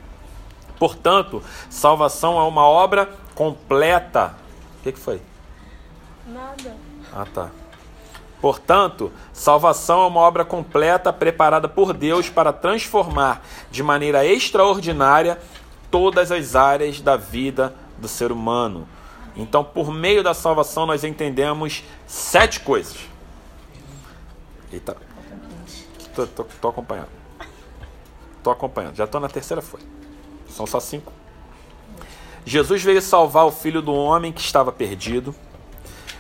Portanto, 0.78 1.42
salvação 1.70 2.40
é 2.40 2.44
uma 2.44 2.68
obra 2.68 3.10
completa. 3.34 4.36
O 4.80 4.84
que, 4.84 4.92
que 4.92 5.00
foi? 5.00 5.22
Nada. 6.28 6.76
Ah, 7.12 7.26
tá. 7.32 7.50
Portanto, 8.42 9.12
salvação 9.32 10.04
é 10.04 10.08
uma 10.08 10.20
obra 10.20 10.44
completa 10.44 11.14
preparada 11.14 11.70
por 11.70 11.94
Deus 11.94 12.30
para 12.30 12.52
transformar 12.52 13.42
de 13.72 13.82
maneira 13.82 14.26
extraordinária 14.26 15.40
todas 15.90 16.32
as 16.32 16.56
áreas 16.56 17.00
da 17.00 17.16
vida 17.16 17.74
do 17.98 18.08
ser 18.08 18.32
humano. 18.34 18.86
Então, 19.36 19.64
por 19.64 19.92
meio 19.92 20.24
da 20.24 20.34
salvação, 20.34 20.86
nós 20.86 21.04
entendemos 21.04 21.84
sete 22.06 22.60
coisas. 22.60 22.98
Eita. 24.72 24.96
Tô, 26.16 26.28
tô, 26.28 26.44
tô 26.44 26.68
acompanhando. 26.68 27.10
Tô 28.44 28.52
acompanhando. 28.52 28.96
Já 28.96 29.08
tô 29.08 29.20
na 29.20 29.28
terceira 29.28 29.62
folha. 29.62 29.86
São 30.50 30.68
só 30.68 30.80
cinco. 30.80 31.12
Jesus 32.46 32.84
veio 32.84 33.02
salvar 33.02 33.46
o 33.46 33.52
filho 33.52 33.82
do 33.82 33.94
homem 33.94 34.32
que 34.32 34.42
estava 34.42 34.72
perdido. 34.72 35.34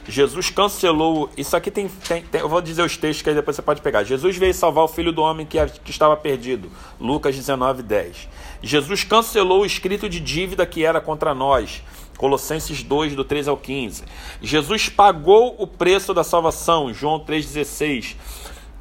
Jesus 0.07 0.49
cancelou. 0.49 1.29
Isso 1.37 1.55
aqui 1.55 1.69
tem, 1.69 1.87
tem, 1.87 2.23
tem, 2.23 2.41
Eu 2.41 2.49
vou 2.49 2.61
dizer 2.61 2.83
os 2.83 2.97
textos 2.97 3.21
que 3.21 3.29
aí 3.29 3.35
depois 3.35 3.55
você 3.55 3.61
pode 3.61 3.81
pegar. 3.81 4.03
Jesus 4.03 4.35
veio 4.37 4.53
salvar 4.53 4.83
o 4.83 4.87
filho 4.87 5.11
do 5.11 5.21
homem 5.21 5.45
que, 5.45 5.63
que 5.83 5.91
estava 5.91 6.15
perdido. 6.17 6.71
Lucas 6.99 7.35
19, 7.35 7.83
10. 7.83 8.27
Jesus 8.61 9.03
cancelou 9.03 9.61
o 9.61 9.65
escrito 9.65 10.09
de 10.09 10.19
dívida 10.19 10.65
que 10.65 10.83
era 10.83 10.99
contra 10.99 11.33
nós. 11.33 11.83
Colossenses 12.17 12.83
2, 12.83 13.15
do 13.15 13.23
3 13.23 13.47
ao 13.47 13.57
15. 13.57 14.03
Jesus 14.41 14.89
pagou 14.89 15.55
o 15.57 15.67
preço 15.67 16.13
da 16.13 16.23
salvação, 16.23 16.93
João 16.93 17.19
3,16. 17.19 18.15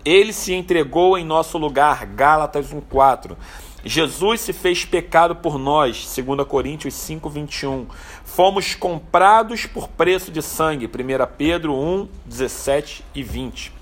Ele 0.05 0.33
se 0.33 0.53
entregou 0.53 1.17
em 1.17 1.25
nosso 1.25 1.59
lugar, 1.59 2.07
Gálatas 2.07 2.73
1,4. 2.73 3.37
Jesus 3.85 4.41
se 4.41 4.53
fez 4.53 4.85
pecado 4.85 5.37
por 5.37 5.59
nós, 5.59 6.07
2 6.15 6.47
Coríntios 6.47 6.95
5, 6.95 7.29
21. 7.29 7.87
Fomos 8.25 8.75
comprados 8.75 9.67
por 9.67 9.89
preço 9.89 10.31
de 10.31 10.41
sangue, 10.41 10.87
1 10.87 10.91
Pedro 11.37 11.75
1, 11.75 12.09
17 12.25 13.05
e 13.15 13.23
20. 13.23 13.73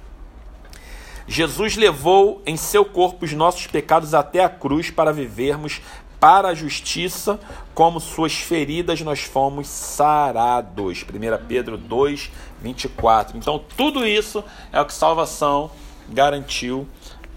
Jesus 1.26 1.76
levou 1.76 2.42
em 2.44 2.56
seu 2.56 2.84
corpo 2.84 3.24
os 3.24 3.32
nossos 3.32 3.66
pecados 3.66 4.14
até 4.14 4.42
a 4.42 4.48
cruz 4.48 4.90
para 4.90 5.12
vivermos 5.12 5.80
para 6.20 6.48
a 6.48 6.54
justiça, 6.54 7.40
como 7.74 7.98
suas 7.98 8.34
feridas 8.34 9.00
nós 9.00 9.20
fomos 9.20 9.66
sarados. 9.66 11.02
1 11.02 11.46
Pedro 11.48 11.78
2, 11.78 12.30
24. 12.60 13.38
Então, 13.38 13.64
tudo 13.76 14.06
isso 14.06 14.44
é 14.70 14.80
o 14.80 14.84
que 14.84 14.92
salvação 14.92 15.70
garantiu 16.08 16.86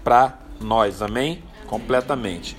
para 0.04 0.38
nós, 0.60 1.00
amém? 1.00 1.42
Completamente. 1.66 2.56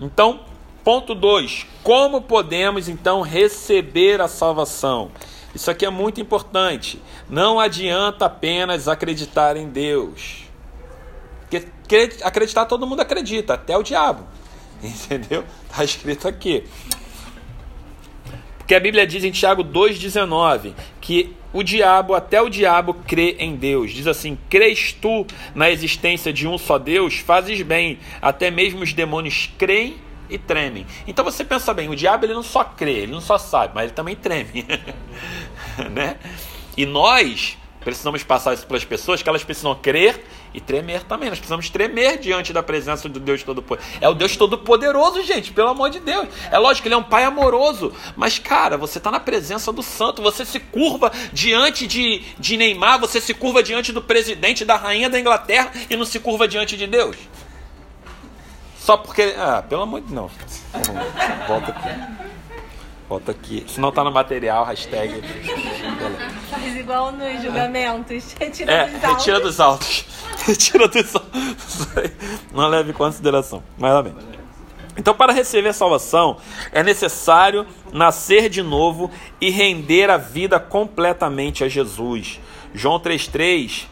Então, 0.00 0.40
ponto 0.82 1.14
2: 1.14 1.66
como 1.82 2.22
podemos 2.22 2.88
então 2.88 3.20
receber 3.20 4.20
a 4.20 4.28
salvação? 4.28 5.10
Isso 5.54 5.70
aqui 5.70 5.84
é 5.84 5.90
muito 5.90 6.20
importante. 6.20 7.00
Não 7.28 7.60
adianta 7.60 8.26
apenas 8.26 8.88
acreditar 8.88 9.56
em 9.56 9.68
Deus. 9.68 10.44
Porque 11.40 11.66
acreditar 12.22 12.66
todo 12.66 12.86
mundo 12.86 13.00
acredita, 13.00 13.54
até 13.54 13.76
o 13.76 13.82
diabo. 13.82 14.24
Entendeu? 14.82 15.44
Está 15.70 15.84
escrito 15.84 16.28
aqui. 16.28 16.64
Porque 18.58 18.74
a 18.74 18.80
Bíblia 18.80 19.06
diz 19.06 19.22
em 19.22 19.30
Tiago 19.30 19.62
2,19 19.62 20.74
que 21.00 21.36
o 21.52 21.62
diabo, 21.62 22.14
até 22.14 22.42
o 22.42 22.48
diabo, 22.48 22.94
crê 23.06 23.36
em 23.38 23.54
Deus. 23.56 23.92
Diz 23.92 24.06
assim: 24.06 24.36
crês 24.50 24.92
tu 24.92 25.26
na 25.54 25.70
existência 25.70 26.32
de 26.32 26.46
um 26.46 26.58
só 26.58 26.76
Deus? 26.76 27.16
Fazes 27.16 27.62
bem. 27.62 27.98
Até 28.20 28.50
mesmo 28.50 28.82
os 28.82 28.92
demônios 28.92 29.50
creem 29.56 29.96
e 30.28 30.36
tremem. 30.36 30.86
Então 31.06 31.24
você 31.24 31.44
pensa 31.44 31.72
bem: 31.72 31.88
o 31.88 31.96
diabo 31.96 32.26
ele 32.26 32.34
não 32.34 32.42
só 32.42 32.64
crê, 32.64 32.92
ele 32.92 33.12
não 33.12 33.20
só 33.20 33.38
sabe, 33.38 33.72
mas 33.74 33.84
ele 33.84 33.92
também 33.92 34.16
treme. 34.16 34.66
né? 35.92 36.16
E 36.76 36.84
nós 36.84 37.56
precisamos 37.80 38.24
passar 38.24 38.52
isso 38.52 38.66
para 38.66 38.76
as 38.76 38.84
pessoas 38.84 39.22
que 39.22 39.28
elas 39.28 39.44
precisam 39.44 39.74
crer 39.76 40.20
e 40.56 40.60
tremer 40.60 41.02
também. 41.02 41.28
Nós 41.28 41.38
precisamos 41.38 41.68
tremer 41.68 42.18
diante 42.18 42.50
da 42.50 42.62
presença 42.62 43.08
do 43.10 43.20
Deus 43.20 43.42
Todo-Poderoso. 43.42 43.98
É 44.00 44.08
o 44.08 44.14
Deus 44.14 44.36
Todo-Poderoso, 44.36 45.22
gente, 45.22 45.52
pelo 45.52 45.68
amor 45.68 45.90
de 45.90 46.00
Deus. 46.00 46.26
É 46.50 46.58
lógico 46.58 46.82
que 46.82 46.88
ele 46.88 46.94
é 46.94 46.98
um 46.98 47.02
pai 47.02 47.24
amoroso, 47.24 47.92
mas, 48.16 48.38
cara, 48.38 48.78
você 48.78 48.96
está 48.96 49.10
na 49.10 49.20
presença 49.20 49.70
do 49.70 49.82
santo, 49.82 50.22
você 50.22 50.46
se 50.46 50.58
curva 50.58 51.12
diante 51.30 51.86
de, 51.86 52.22
de 52.38 52.56
Neymar, 52.56 52.98
você 52.98 53.20
se 53.20 53.34
curva 53.34 53.62
diante 53.62 53.92
do 53.92 54.00
presidente, 54.00 54.64
da 54.64 54.76
rainha 54.76 55.10
da 55.10 55.20
Inglaterra 55.20 55.70
e 55.90 55.96
não 55.96 56.06
se 56.06 56.18
curva 56.18 56.48
diante 56.48 56.74
de 56.74 56.86
Deus. 56.86 57.16
Só 58.78 58.96
porque. 58.96 59.34
Ah, 59.36 59.62
pelo 59.68 59.82
amor 59.82 60.00
de 60.00 60.14
Deus. 60.14 60.32
Não. 60.72 61.46
Volta 61.46 61.70
aqui. 61.70 62.26
Volta 63.08 63.30
aqui. 63.30 63.64
Se 63.68 63.80
não 63.80 63.92
tá 63.92 64.02
no 64.02 64.10
material, 64.10 64.64
hashtag. 64.64 65.22
Faz 66.50 66.76
igual 66.76 67.12
nos 67.12 67.42
julgamentos. 67.42 68.34
Retira 68.38 68.72
é, 68.72 68.86
dos 68.86 68.94
altos. 68.94 69.10
retira 69.10 69.40
dos 69.40 69.60
altos. 69.60 70.04
retira 70.48 70.84
altos. 70.84 71.12
Não 72.52 72.68
leve 72.68 72.92
consideração. 72.92 73.62
Mas 73.78 73.92
lá 73.92 74.02
bem. 74.02 74.14
Então, 74.96 75.14
para 75.14 75.32
receber 75.32 75.68
a 75.68 75.72
salvação, 75.74 76.38
é 76.72 76.82
necessário 76.82 77.66
nascer 77.92 78.48
de 78.48 78.62
novo 78.62 79.10
e 79.40 79.50
render 79.50 80.08
a 80.08 80.16
vida 80.16 80.58
completamente 80.58 81.62
a 81.62 81.68
Jesus. 81.68 82.40
João 82.72 82.98
3,3 82.98 83.84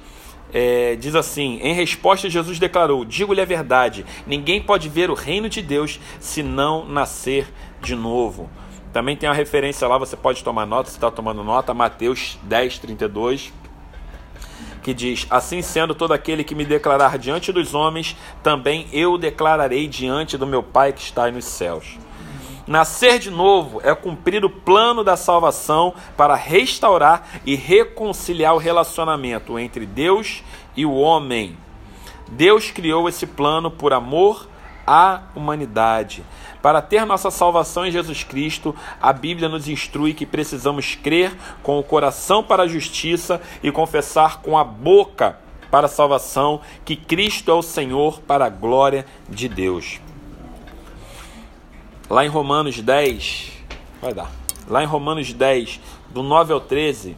é, 0.53 0.97
diz 0.97 1.15
assim: 1.15 1.59
Em 1.63 1.75
resposta, 1.75 2.31
Jesus 2.31 2.59
declarou: 2.59 3.05
Digo-lhe 3.05 3.41
a 3.41 3.45
verdade, 3.45 4.07
ninguém 4.27 4.63
pode 4.63 4.89
ver 4.89 5.11
o 5.11 5.15
reino 5.15 5.49
de 5.49 5.61
Deus 5.61 6.01
se 6.19 6.43
não 6.43 6.87
nascer 6.87 7.53
de 7.83 7.95
novo. 7.95 8.49
Também 8.91 9.17
tem 9.17 9.29
uma 9.29 9.35
referência 9.35 9.87
lá, 9.89 9.99
você 9.99 10.17
pode 10.17 10.43
tomar 10.45 10.65
nota, 10.65 10.89
se 10.89 10.97
está 10.97 11.11
tomando 11.11 11.43
nota, 11.43 11.75
Mateus 11.75 12.39
10, 12.45 12.79
32, 12.79 13.53
que 14.85 14.93
diz: 14.93 15.27
Assim 15.31 15.63
sendo, 15.63 15.95
todo 15.95 16.13
aquele 16.13 16.45
que 16.45 16.55
me 16.55 16.65
declarar 16.65 17.19
diante 17.19 17.51
dos 17.51 17.75
homens, 17.75 18.15
também 18.43 18.87
eu 18.93 19.17
declararei 19.17 19.89
diante 19.89 20.37
do 20.37 20.47
meu 20.47 20.63
Pai 20.63 20.93
que 20.93 21.01
está 21.01 21.29
nos 21.31 21.47
céus. 21.47 21.99
Nascer 22.67 23.19
de 23.19 23.31
novo 23.31 23.81
é 23.83 23.95
cumprir 23.95 24.45
o 24.45 24.51
plano 24.51 25.03
da 25.03 25.17
salvação 25.17 25.95
para 26.17 26.35
restaurar 26.35 27.27
e 27.45 27.57
reconciliar 27.57 28.55
o 28.55 28.59
relacionamento 28.59 29.59
entre 29.59 29.87
Deus 29.87 30.43
e 30.77 30.85
o 30.87 30.95
homem. 30.95 31.57
Deus 32.29 32.71
criou 32.71 33.09
esse 33.09 33.27
plano 33.27 33.71
por 33.71 33.93
amor 33.93 34.47
à 34.87 35.23
humanidade. 35.35 36.25
Para 36.65 36.81
ter 36.81 37.05
nossa 37.05 37.31
salvação 37.31 37.85
em 37.85 37.91
Jesus 37.91 38.23
Cristo, 38.23 38.75
a 38.99 39.13
Bíblia 39.13 39.51
nos 39.51 39.69
instrui 39.69 40.15
que 40.15 40.25
precisamos 40.25 40.95
crer 40.95 41.37
com 41.63 41.79
o 41.79 41.83
coração 41.83 42.43
para 42.43 42.63
a 42.63 42.67
justiça 42.67 43.39
e 43.63 43.71
confessar 43.71 44.41
com 44.41 44.57
a 44.57 44.65
boca 44.65 45.39
para 45.71 45.85
a 45.85 45.91
salvação 45.91 46.63
que 46.83 46.97
Cristo 46.97 47.51
é 47.51 47.55
o 47.55 47.61
Senhor 47.61 48.19
para 48.23 48.47
a 48.47 48.49
glória 48.49 49.05
de 49.29 49.47
Deus. 49.47 50.01
Lá 52.09 52.25
em 52.25 52.29
Romanos 52.29 52.81
10, 52.81 53.53
vai 54.01 54.15
dar. 54.15 54.33
Lá 54.67 54.83
em 54.83 54.87
Romanos 54.87 55.35
10, 55.35 55.79
do 56.09 56.23
9 56.23 56.55
ao 56.55 56.61
13, 56.61 57.15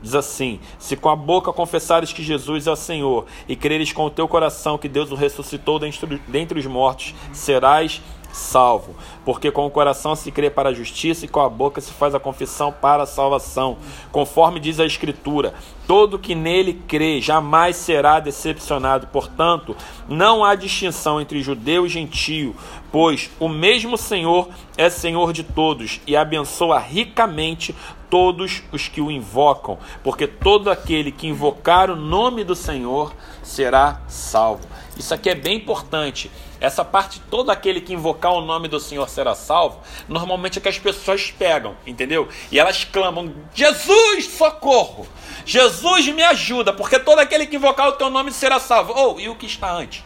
diz 0.00 0.14
assim: 0.14 0.60
Se 0.78 0.94
com 0.96 1.08
a 1.08 1.16
boca 1.16 1.52
confessares 1.52 2.12
que 2.12 2.22
Jesus 2.22 2.68
é 2.68 2.70
o 2.70 2.76
Senhor 2.76 3.26
e 3.48 3.56
creres 3.56 3.90
com 3.90 4.04
o 4.04 4.10
teu 4.10 4.28
coração 4.28 4.78
que 4.78 4.88
Deus 4.88 5.10
o 5.10 5.16
ressuscitou 5.16 5.80
dentre 5.80 6.60
os 6.60 6.66
mortos, 6.66 7.12
serás 7.32 8.00
salvo. 8.34 8.94
Porque 9.24 9.50
com 9.50 9.64
o 9.64 9.70
coração 9.70 10.14
se 10.14 10.30
crê 10.30 10.50
para 10.50 10.70
a 10.70 10.74
justiça 10.74 11.24
e 11.24 11.28
com 11.28 11.40
a 11.40 11.48
boca 11.48 11.80
se 11.80 11.92
faz 11.92 12.14
a 12.14 12.20
confissão 12.20 12.72
para 12.72 13.04
a 13.04 13.06
salvação. 13.06 13.78
Conforme 14.10 14.60
diz 14.60 14.80
a 14.80 14.84
Escritura: 14.84 15.54
todo 15.86 16.18
que 16.18 16.34
nele 16.34 16.82
crê 16.86 17.20
jamais 17.20 17.76
será 17.76 18.20
decepcionado. 18.20 19.06
Portanto, 19.06 19.76
não 20.08 20.44
há 20.44 20.54
distinção 20.54 21.20
entre 21.20 21.42
judeu 21.42 21.86
e 21.86 21.88
gentio, 21.88 22.54
pois 22.90 23.30
o 23.38 23.48
mesmo 23.48 23.96
Senhor 23.96 24.48
é 24.76 24.90
Senhor 24.90 25.32
de 25.32 25.44
todos 25.44 26.00
e 26.06 26.16
abençoa 26.16 26.78
ricamente 26.78 27.74
todos 28.10 28.62
os 28.70 28.86
que 28.86 29.00
o 29.00 29.10
invocam, 29.10 29.78
porque 30.02 30.26
todo 30.26 30.70
aquele 30.70 31.10
que 31.10 31.26
invocar 31.26 31.90
o 31.90 31.96
nome 31.96 32.44
do 32.44 32.54
Senhor 32.54 33.12
será 33.44 34.00
salvo. 34.08 34.66
Isso 34.96 35.12
aqui 35.12 35.30
é 35.30 35.34
bem 35.34 35.56
importante. 35.56 36.30
Essa 36.60 36.84
parte, 36.84 37.20
todo 37.30 37.50
aquele 37.50 37.80
que 37.80 37.92
invocar 37.92 38.32
o 38.32 38.40
nome 38.40 38.68
do 38.68 38.80
Senhor 38.80 39.08
será 39.08 39.34
salvo, 39.34 39.80
normalmente 40.08 40.58
é 40.58 40.62
que 40.62 40.68
as 40.68 40.78
pessoas 40.78 41.30
pegam, 41.30 41.76
entendeu? 41.86 42.28
E 42.50 42.58
elas 42.58 42.84
clamam: 42.84 43.34
Jesus, 43.54 44.26
socorro! 44.26 45.06
Jesus, 45.44 46.08
me 46.08 46.22
ajuda, 46.22 46.72
porque 46.72 46.98
todo 46.98 47.18
aquele 47.18 47.46
que 47.46 47.56
invocar 47.56 47.88
o 47.88 47.92
teu 47.92 48.08
nome 48.08 48.32
será 48.32 48.58
salvo. 48.58 48.92
Ou, 48.94 49.16
oh, 49.16 49.20
e 49.20 49.28
o 49.28 49.34
que 49.34 49.46
está 49.46 49.72
antes? 49.72 50.02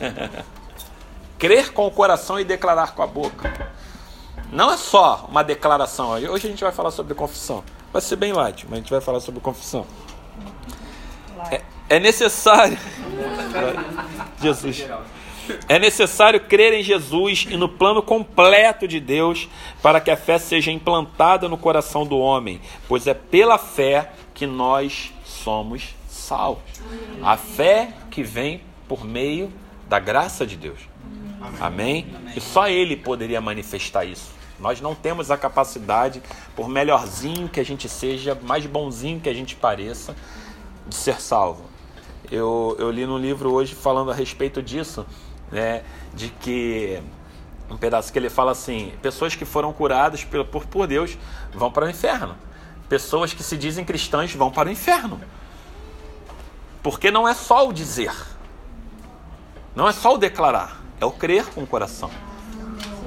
Crer 1.38 1.72
com 1.72 1.86
o 1.86 1.90
coração 1.90 2.40
e 2.40 2.44
declarar 2.44 2.94
com 2.94 3.02
a 3.02 3.06
boca. 3.06 3.70
Não 4.50 4.72
é 4.72 4.76
só 4.76 5.26
uma 5.28 5.44
declaração. 5.44 6.10
Hoje 6.10 6.46
a 6.46 6.50
gente 6.50 6.64
vai 6.64 6.72
falar 6.72 6.90
sobre 6.90 7.14
confissão. 7.14 7.62
Vai 7.92 8.00
ser 8.00 8.16
bem 8.16 8.32
light, 8.32 8.64
mas 8.64 8.78
a 8.78 8.80
gente 8.80 8.90
vai 8.90 9.00
falar 9.00 9.20
sobre 9.20 9.40
confissão. 9.40 9.86
É, 11.50 11.62
é 11.88 11.98
necessário. 11.98 12.78
Jesus. 14.40 14.86
É 15.66 15.78
necessário 15.78 16.40
crer 16.40 16.74
em 16.74 16.82
Jesus 16.82 17.46
e 17.48 17.56
no 17.56 17.68
plano 17.68 18.02
completo 18.02 18.86
de 18.86 19.00
Deus 19.00 19.48
para 19.82 20.00
que 20.00 20.10
a 20.10 20.16
fé 20.16 20.38
seja 20.38 20.70
implantada 20.70 21.48
no 21.48 21.56
coração 21.56 22.06
do 22.06 22.18
homem, 22.18 22.60
pois 22.86 23.06
é 23.06 23.14
pela 23.14 23.56
fé 23.56 24.12
que 24.34 24.46
nós 24.46 25.12
somos 25.24 25.94
salvos. 26.08 26.62
A 27.22 27.36
fé 27.36 27.90
que 28.10 28.22
vem 28.22 28.60
por 28.86 29.04
meio 29.04 29.50
da 29.88 29.98
graça 29.98 30.46
de 30.46 30.56
Deus. 30.56 30.80
Amém? 31.60 32.06
E 32.36 32.40
só 32.40 32.68
Ele 32.68 32.96
poderia 32.96 33.40
manifestar 33.40 34.04
isso. 34.04 34.36
Nós 34.60 34.80
não 34.80 34.94
temos 34.94 35.30
a 35.30 35.36
capacidade, 35.36 36.20
por 36.56 36.68
melhorzinho 36.68 37.48
que 37.48 37.60
a 37.60 37.64
gente 37.64 37.88
seja, 37.88 38.36
mais 38.42 38.66
bonzinho 38.66 39.20
que 39.20 39.28
a 39.28 39.34
gente 39.34 39.54
pareça, 39.54 40.16
de 40.86 40.96
ser 40.96 41.20
salvo. 41.20 41.67
Eu, 42.30 42.76
eu 42.78 42.90
li 42.90 43.06
num 43.06 43.18
livro 43.18 43.52
hoje 43.52 43.74
falando 43.74 44.10
a 44.10 44.14
respeito 44.14 44.62
disso, 44.62 45.06
né, 45.50 45.82
de 46.12 46.28
que 46.28 47.02
um 47.70 47.76
pedaço 47.76 48.12
que 48.12 48.18
ele 48.18 48.30
fala 48.30 48.52
assim: 48.52 48.92
pessoas 49.02 49.34
que 49.34 49.44
foram 49.44 49.72
curadas 49.72 50.24
por, 50.24 50.44
por 50.66 50.86
Deus 50.86 51.16
vão 51.52 51.70
para 51.70 51.86
o 51.86 51.90
inferno. 51.90 52.36
Pessoas 52.88 53.32
que 53.32 53.42
se 53.42 53.56
dizem 53.56 53.84
cristãs 53.84 54.32
vão 54.34 54.50
para 54.50 54.68
o 54.68 54.72
inferno. 54.72 55.20
Porque 56.82 57.10
não 57.10 57.28
é 57.28 57.34
só 57.34 57.68
o 57.68 57.72
dizer, 57.72 58.12
não 59.74 59.86
é 59.88 59.92
só 59.92 60.14
o 60.14 60.18
declarar, 60.18 60.80
é 61.00 61.04
o 61.04 61.10
crer 61.10 61.44
com 61.46 61.62
o 61.62 61.66
coração. 61.66 62.10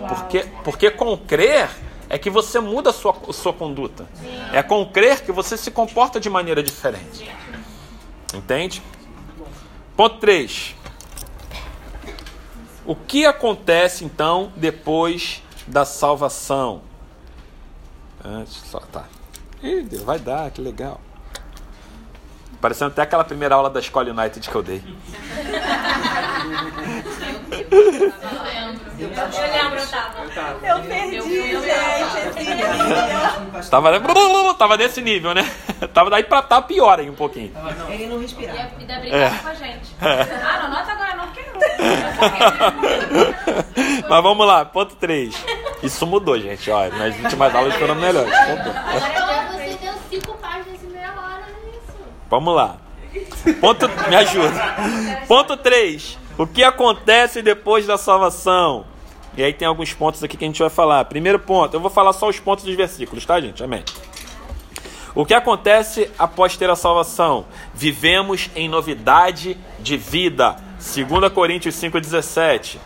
Porque, 0.07 0.47
porque 0.63 0.91
com 0.91 1.17
crer 1.17 1.69
é 2.09 2.17
que 2.17 2.29
você 2.29 2.59
muda 2.59 2.89
a 2.89 2.93
sua, 2.93 3.15
a 3.27 3.33
sua 3.33 3.53
conduta. 3.53 4.05
É 4.51 4.61
com 4.61 4.85
crer 4.85 5.21
que 5.21 5.31
você 5.31 5.55
se 5.55 5.71
comporta 5.71 6.19
de 6.19 6.29
maneira 6.29 6.61
diferente. 6.61 7.31
Entende? 8.33 8.81
Ponto 9.95 10.17
3. 10.17 10.75
O 12.85 12.95
que 12.95 13.25
acontece 13.25 14.03
então 14.03 14.51
depois 14.55 15.43
da 15.67 15.85
salvação? 15.85 16.81
Antes, 18.23 18.53
só 18.53 18.79
tá. 18.79 19.05
Ih, 19.61 19.83
vai 20.03 20.19
dar, 20.19 20.49
que 20.51 20.61
legal. 20.61 20.99
Parecendo 22.59 22.91
até 22.91 23.01
aquela 23.01 23.23
primeira 23.23 23.55
aula 23.55 23.69
da 23.69 23.79
escola 23.79 24.11
United 24.11 24.47
que 24.47 24.55
eu 24.55 24.61
dei. 24.61 24.83
Eu 28.99 29.13
lembro, 29.51 29.79
eu 29.79 29.87
tava. 29.87 30.20
Eu 30.63 30.79
perdi, 30.83 31.51
gente. 31.51 31.69
Tava, 33.69 33.99
tava 34.55 34.77
nesse 34.77 35.01
nível, 35.01 35.33
né? 35.33 35.49
Tava 35.93 36.09
daí 36.09 36.23
pra 36.23 36.41
tá 36.41 36.61
pior 36.61 36.99
aí 36.99 37.09
um 37.09 37.15
pouquinho. 37.15 37.51
Ele 37.89 38.07
não 38.07 38.19
respirava. 38.19 38.59
E 38.59 38.81
ainda 38.81 38.99
brigava 38.99 39.35
é. 39.35 39.39
com 39.39 39.47
a 39.49 39.53
gente. 39.53 39.95
Ah, 40.01 40.59
não 40.61 40.69
nota 40.69 40.91
agora 40.91 41.15
não, 41.15 41.25
porque 41.27 41.41
não. 41.41 41.59
Mas 44.09 44.23
vamos 44.23 44.45
lá, 44.47 44.65
ponto 44.65 44.95
3. 44.95 45.35
Isso 45.83 46.05
mudou, 46.05 46.39
gente. 46.39 46.69
Olha, 46.69 46.95
nas 46.95 47.17
últimas 47.19 47.55
aulas 47.55 47.75
foram 47.75 47.95
melhores. 47.95 48.33
Agora 48.33 49.47
você 49.51 49.77
deu 49.81 49.93
5 50.09 50.37
páginas 50.37 50.83
e 50.83 50.87
meia 50.87 51.11
hora 51.11 51.45
nisso. 51.65 51.97
Vamos 52.29 52.55
lá. 52.55 52.77
Ponto, 53.59 53.89
me 54.09 54.15
ajuda. 54.15 54.75
Ponto 55.27 55.57
3. 55.57 56.19
O 56.37 56.47
que 56.47 56.63
acontece 56.63 57.41
depois 57.41 57.85
da 57.85 57.97
salvação? 57.97 58.85
E 59.37 59.43
aí 59.43 59.53
tem 59.53 59.67
alguns 59.67 59.93
pontos 59.93 60.23
aqui 60.23 60.35
que 60.35 60.43
a 60.43 60.47
gente 60.47 60.59
vai 60.59 60.69
falar. 60.69 61.05
Primeiro 61.05 61.39
ponto, 61.39 61.73
eu 61.73 61.79
vou 61.79 61.89
falar 61.89 62.13
só 62.13 62.27
os 62.27 62.39
pontos 62.39 62.65
dos 62.65 62.75
versículos, 62.75 63.25
tá, 63.25 63.39
gente? 63.39 63.63
Amém. 63.63 63.83
O 65.15 65.25
que 65.25 65.33
acontece 65.33 66.09
após 66.17 66.55
ter 66.55 66.69
a 66.69 66.75
salvação? 66.75 67.45
Vivemos 67.73 68.49
em 68.55 68.69
novidade 68.69 69.57
de 69.79 69.97
vida. 69.97 70.55
2 70.79 71.31
Coríntios 71.33 71.75
5,17. 71.75 72.77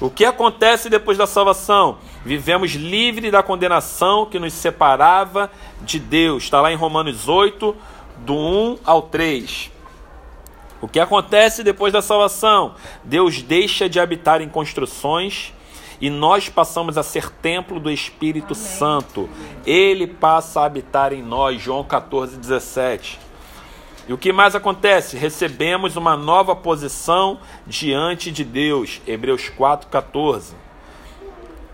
O 0.00 0.10
que 0.10 0.24
acontece 0.24 0.90
depois 0.90 1.16
da 1.16 1.26
salvação? 1.26 1.98
Vivemos 2.24 2.72
livre 2.72 3.30
da 3.30 3.42
condenação 3.42 4.26
que 4.26 4.38
nos 4.38 4.52
separava 4.52 5.50
de 5.82 5.98
Deus. 5.98 6.44
Está 6.44 6.60
lá 6.60 6.72
em 6.72 6.76
Romanos 6.76 7.28
8, 7.28 7.74
do 8.18 8.34
1 8.34 8.78
ao 8.84 9.02
3. 9.02 9.70
O 10.80 10.88
que 10.88 10.98
acontece 10.98 11.62
depois 11.62 11.92
da 11.92 12.02
salvação? 12.02 12.74
Deus 13.04 13.40
deixa 13.40 13.88
de 13.88 14.00
habitar 14.00 14.42
em 14.42 14.48
construções 14.48 15.52
e 16.04 16.10
nós 16.10 16.50
passamos 16.50 16.98
a 16.98 17.02
ser 17.02 17.30
templo 17.30 17.80
do 17.80 17.90
Espírito 17.90 18.52
Amém. 18.52 18.62
Santo. 18.62 19.30
Ele 19.64 20.06
passa 20.06 20.60
a 20.60 20.66
habitar 20.66 21.14
em 21.14 21.22
nós, 21.22 21.62
João 21.62 21.82
14, 21.82 22.36
17. 22.36 23.18
E 24.06 24.12
o 24.12 24.18
que 24.18 24.30
mais 24.30 24.54
acontece? 24.54 25.16
Recebemos 25.16 25.96
uma 25.96 26.14
nova 26.14 26.54
posição 26.54 27.40
diante 27.66 28.30
de 28.30 28.44
Deus, 28.44 29.00
Hebreus 29.06 29.48
4, 29.48 29.88
14. 29.88 30.54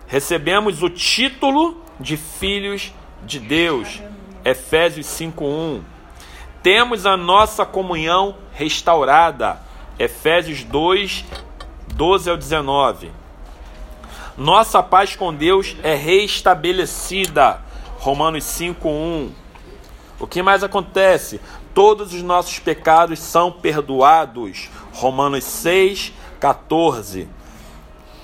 Recebemos 0.06 0.80
o 0.80 0.88
título 0.88 1.82
de 1.98 2.16
filhos 2.16 2.94
de 3.26 3.40
Deus, 3.40 4.00
Efésios 4.44 5.06
5, 5.06 5.44
1. 5.44 5.82
Temos 6.62 7.04
a 7.04 7.16
nossa 7.16 7.66
comunhão 7.66 8.36
restaurada, 8.52 9.60
Efésios 9.98 10.62
2, 10.62 11.24
12 11.96 12.30
ao 12.30 12.36
19. 12.36 13.18
Nossa 14.40 14.82
paz 14.82 15.14
com 15.14 15.32
Deus 15.32 15.76
é 15.82 15.94
reestabelecida. 15.94 17.60
Romanos 17.98 18.44
5:1. 18.44 19.30
O 20.18 20.26
que 20.26 20.42
mais 20.42 20.64
acontece? 20.64 21.40
todos 21.74 22.12
os 22.12 22.22
nossos 22.22 22.58
pecados 22.58 23.18
são 23.18 23.50
perdoados. 23.50 24.68
Romanos 24.92 25.44
6, 25.44 26.12
14. 26.38 27.28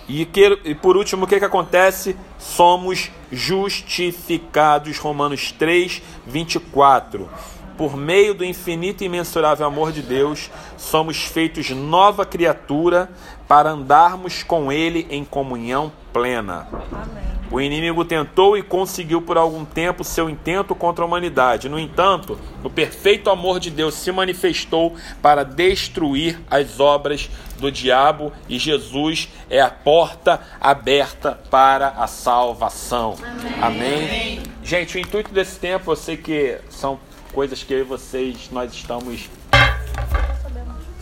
E, 0.09 0.24
que, 0.24 0.61
e 0.64 0.74
por 0.74 0.96
último, 0.96 1.24
o 1.24 1.26
que, 1.26 1.38
que 1.38 1.44
acontece? 1.44 2.16
Somos 2.38 3.11
justificados. 3.31 4.98
Romanos 4.98 5.52
3, 5.52 6.02
24. 6.26 7.29
Por 7.76 7.96
meio 7.96 8.35
do 8.35 8.44
infinito 8.44 9.02
e 9.02 9.07
imensurável 9.07 9.66
amor 9.66 9.92
de 9.92 10.00
Deus, 10.00 10.50
somos 10.79 11.24
feitos 11.24 11.70
nova 11.70 12.24
criatura 12.24 13.11
para 13.48 13.70
andarmos 13.70 14.42
com 14.42 14.72
Ele 14.72 15.06
em 15.11 15.24
comunhão 15.24 15.92
plena. 16.12 16.66
Amém. 16.92 17.37
O 17.50 17.61
inimigo 17.61 18.04
tentou 18.04 18.59
e 18.59 18.62
conseguiu 18.62 19.22
por 19.22 19.38
algum 19.38 19.64
tempo 19.64 20.02
seu 20.02 20.28
intento 20.28 20.74
contra 20.74 21.04
a 21.04 21.06
humanidade. 21.06 21.68
No 21.68 21.78
entanto, 21.78 22.38
o 22.64 22.68
perfeito 22.68 23.30
amor 23.30 23.61
de 23.61 23.70
Deus 23.70 23.94
se 23.94 24.11
manifestou 24.11 24.96
para 25.22 25.44
destruir 25.44 26.40
as 26.50 26.80
obras 26.80 27.30
do 27.59 27.70
diabo 27.70 28.32
e 28.48 28.59
Jesus 28.59 29.28
é 29.48 29.61
a 29.61 29.70
porta 29.70 30.40
aberta 30.61 31.38
para 31.48 31.88
a 31.90 32.09
salvação. 32.09 33.16
Amém. 33.62 33.94
Amém. 33.94 34.42
Gente, 34.64 34.96
o 34.96 35.00
intuito 35.00 35.32
desse 35.32 35.61
tempo, 35.61 35.92
eu 35.92 35.96
sei 35.96 36.16
que 36.16 36.59
são 36.68 36.98
coisas 37.32 37.62
que 37.62 37.72
eu 37.72 37.80
e 37.80 37.85
vocês 37.85 38.48
nós 38.50 38.72
estamos 38.72 39.28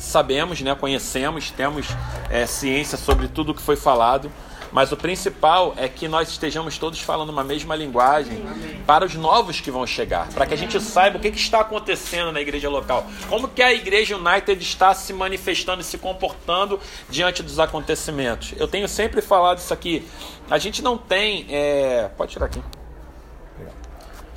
sabemos, 0.04 0.60
né, 0.60 0.74
conhecemos, 0.74 1.50
temos 1.50 1.86
é, 2.30 2.46
ciência 2.46 2.96
sobre 2.96 3.28
tudo 3.28 3.52
o 3.52 3.54
que 3.54 3.62
foi 3.62 3.76
falado. 3.76 4.30
Mas 4.74 4.90
o 4.90 4.96
principal 4.96 5.72
é 5.76 5.88
que 5.88 6.08
nós 6.08 6.28
estejamos 6.28 6.78
todos 6.78 6.98
falando 6.98 7.30
uma 7.30 7.44
mesma 7.44 7.76
linguagem 7.76 8.44
para 8.84 9.04
os 9.04 9.14
novos 9.14 9.60
que 9.60 9.70
vão 9.70 9.86
chegar, 9.86 10.26
para 10.30 10.46
que 10.46 10.52
a 10.52 10.56
gente 10.56 10.80
saiba 10.80 11.16
o 11.16 11.20
que, 11.20 11.30
que 11.30 11.38
está 11.38 11.60
acontecendo 11.60 12.32
na 12.32 12.40
igreja 12.40 12.68
local, 12.68 13.06
como 13.28 13.46
que 13.46 13.62
a 13.62 13.72
igreja 13.72 14.16
United 14.16 14.60
está 14.60 14.92
se 14.92 15.12
manifestando 15.12 15.80
e 15.80 15.84
se 15.84 15.96
comportando 15.96 16.80
diante 17.08 17.40
dos 17.40 17.60
acontecimentos. 17.60 18.52
Eu 18.56 18.66
tenho 18.66 18.88
sempre 18.88 19.22
falado 19.22 19.58
isso 19.58 19.72
aqui. 19.72 20.04
A 20.50 20.58
gente 20.58 20.82
não 20.82 20.98
tem, 20.98 21.46
é... 21.50 22.10
pode 22.16 22.32
tirar 22.32 22.46
aqui. 22.46 22.60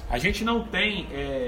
A 0.08 0.20
gente 0.20 0.44
não 0.44 0.62
tem 0.62 1.08
é... 1.12 1.46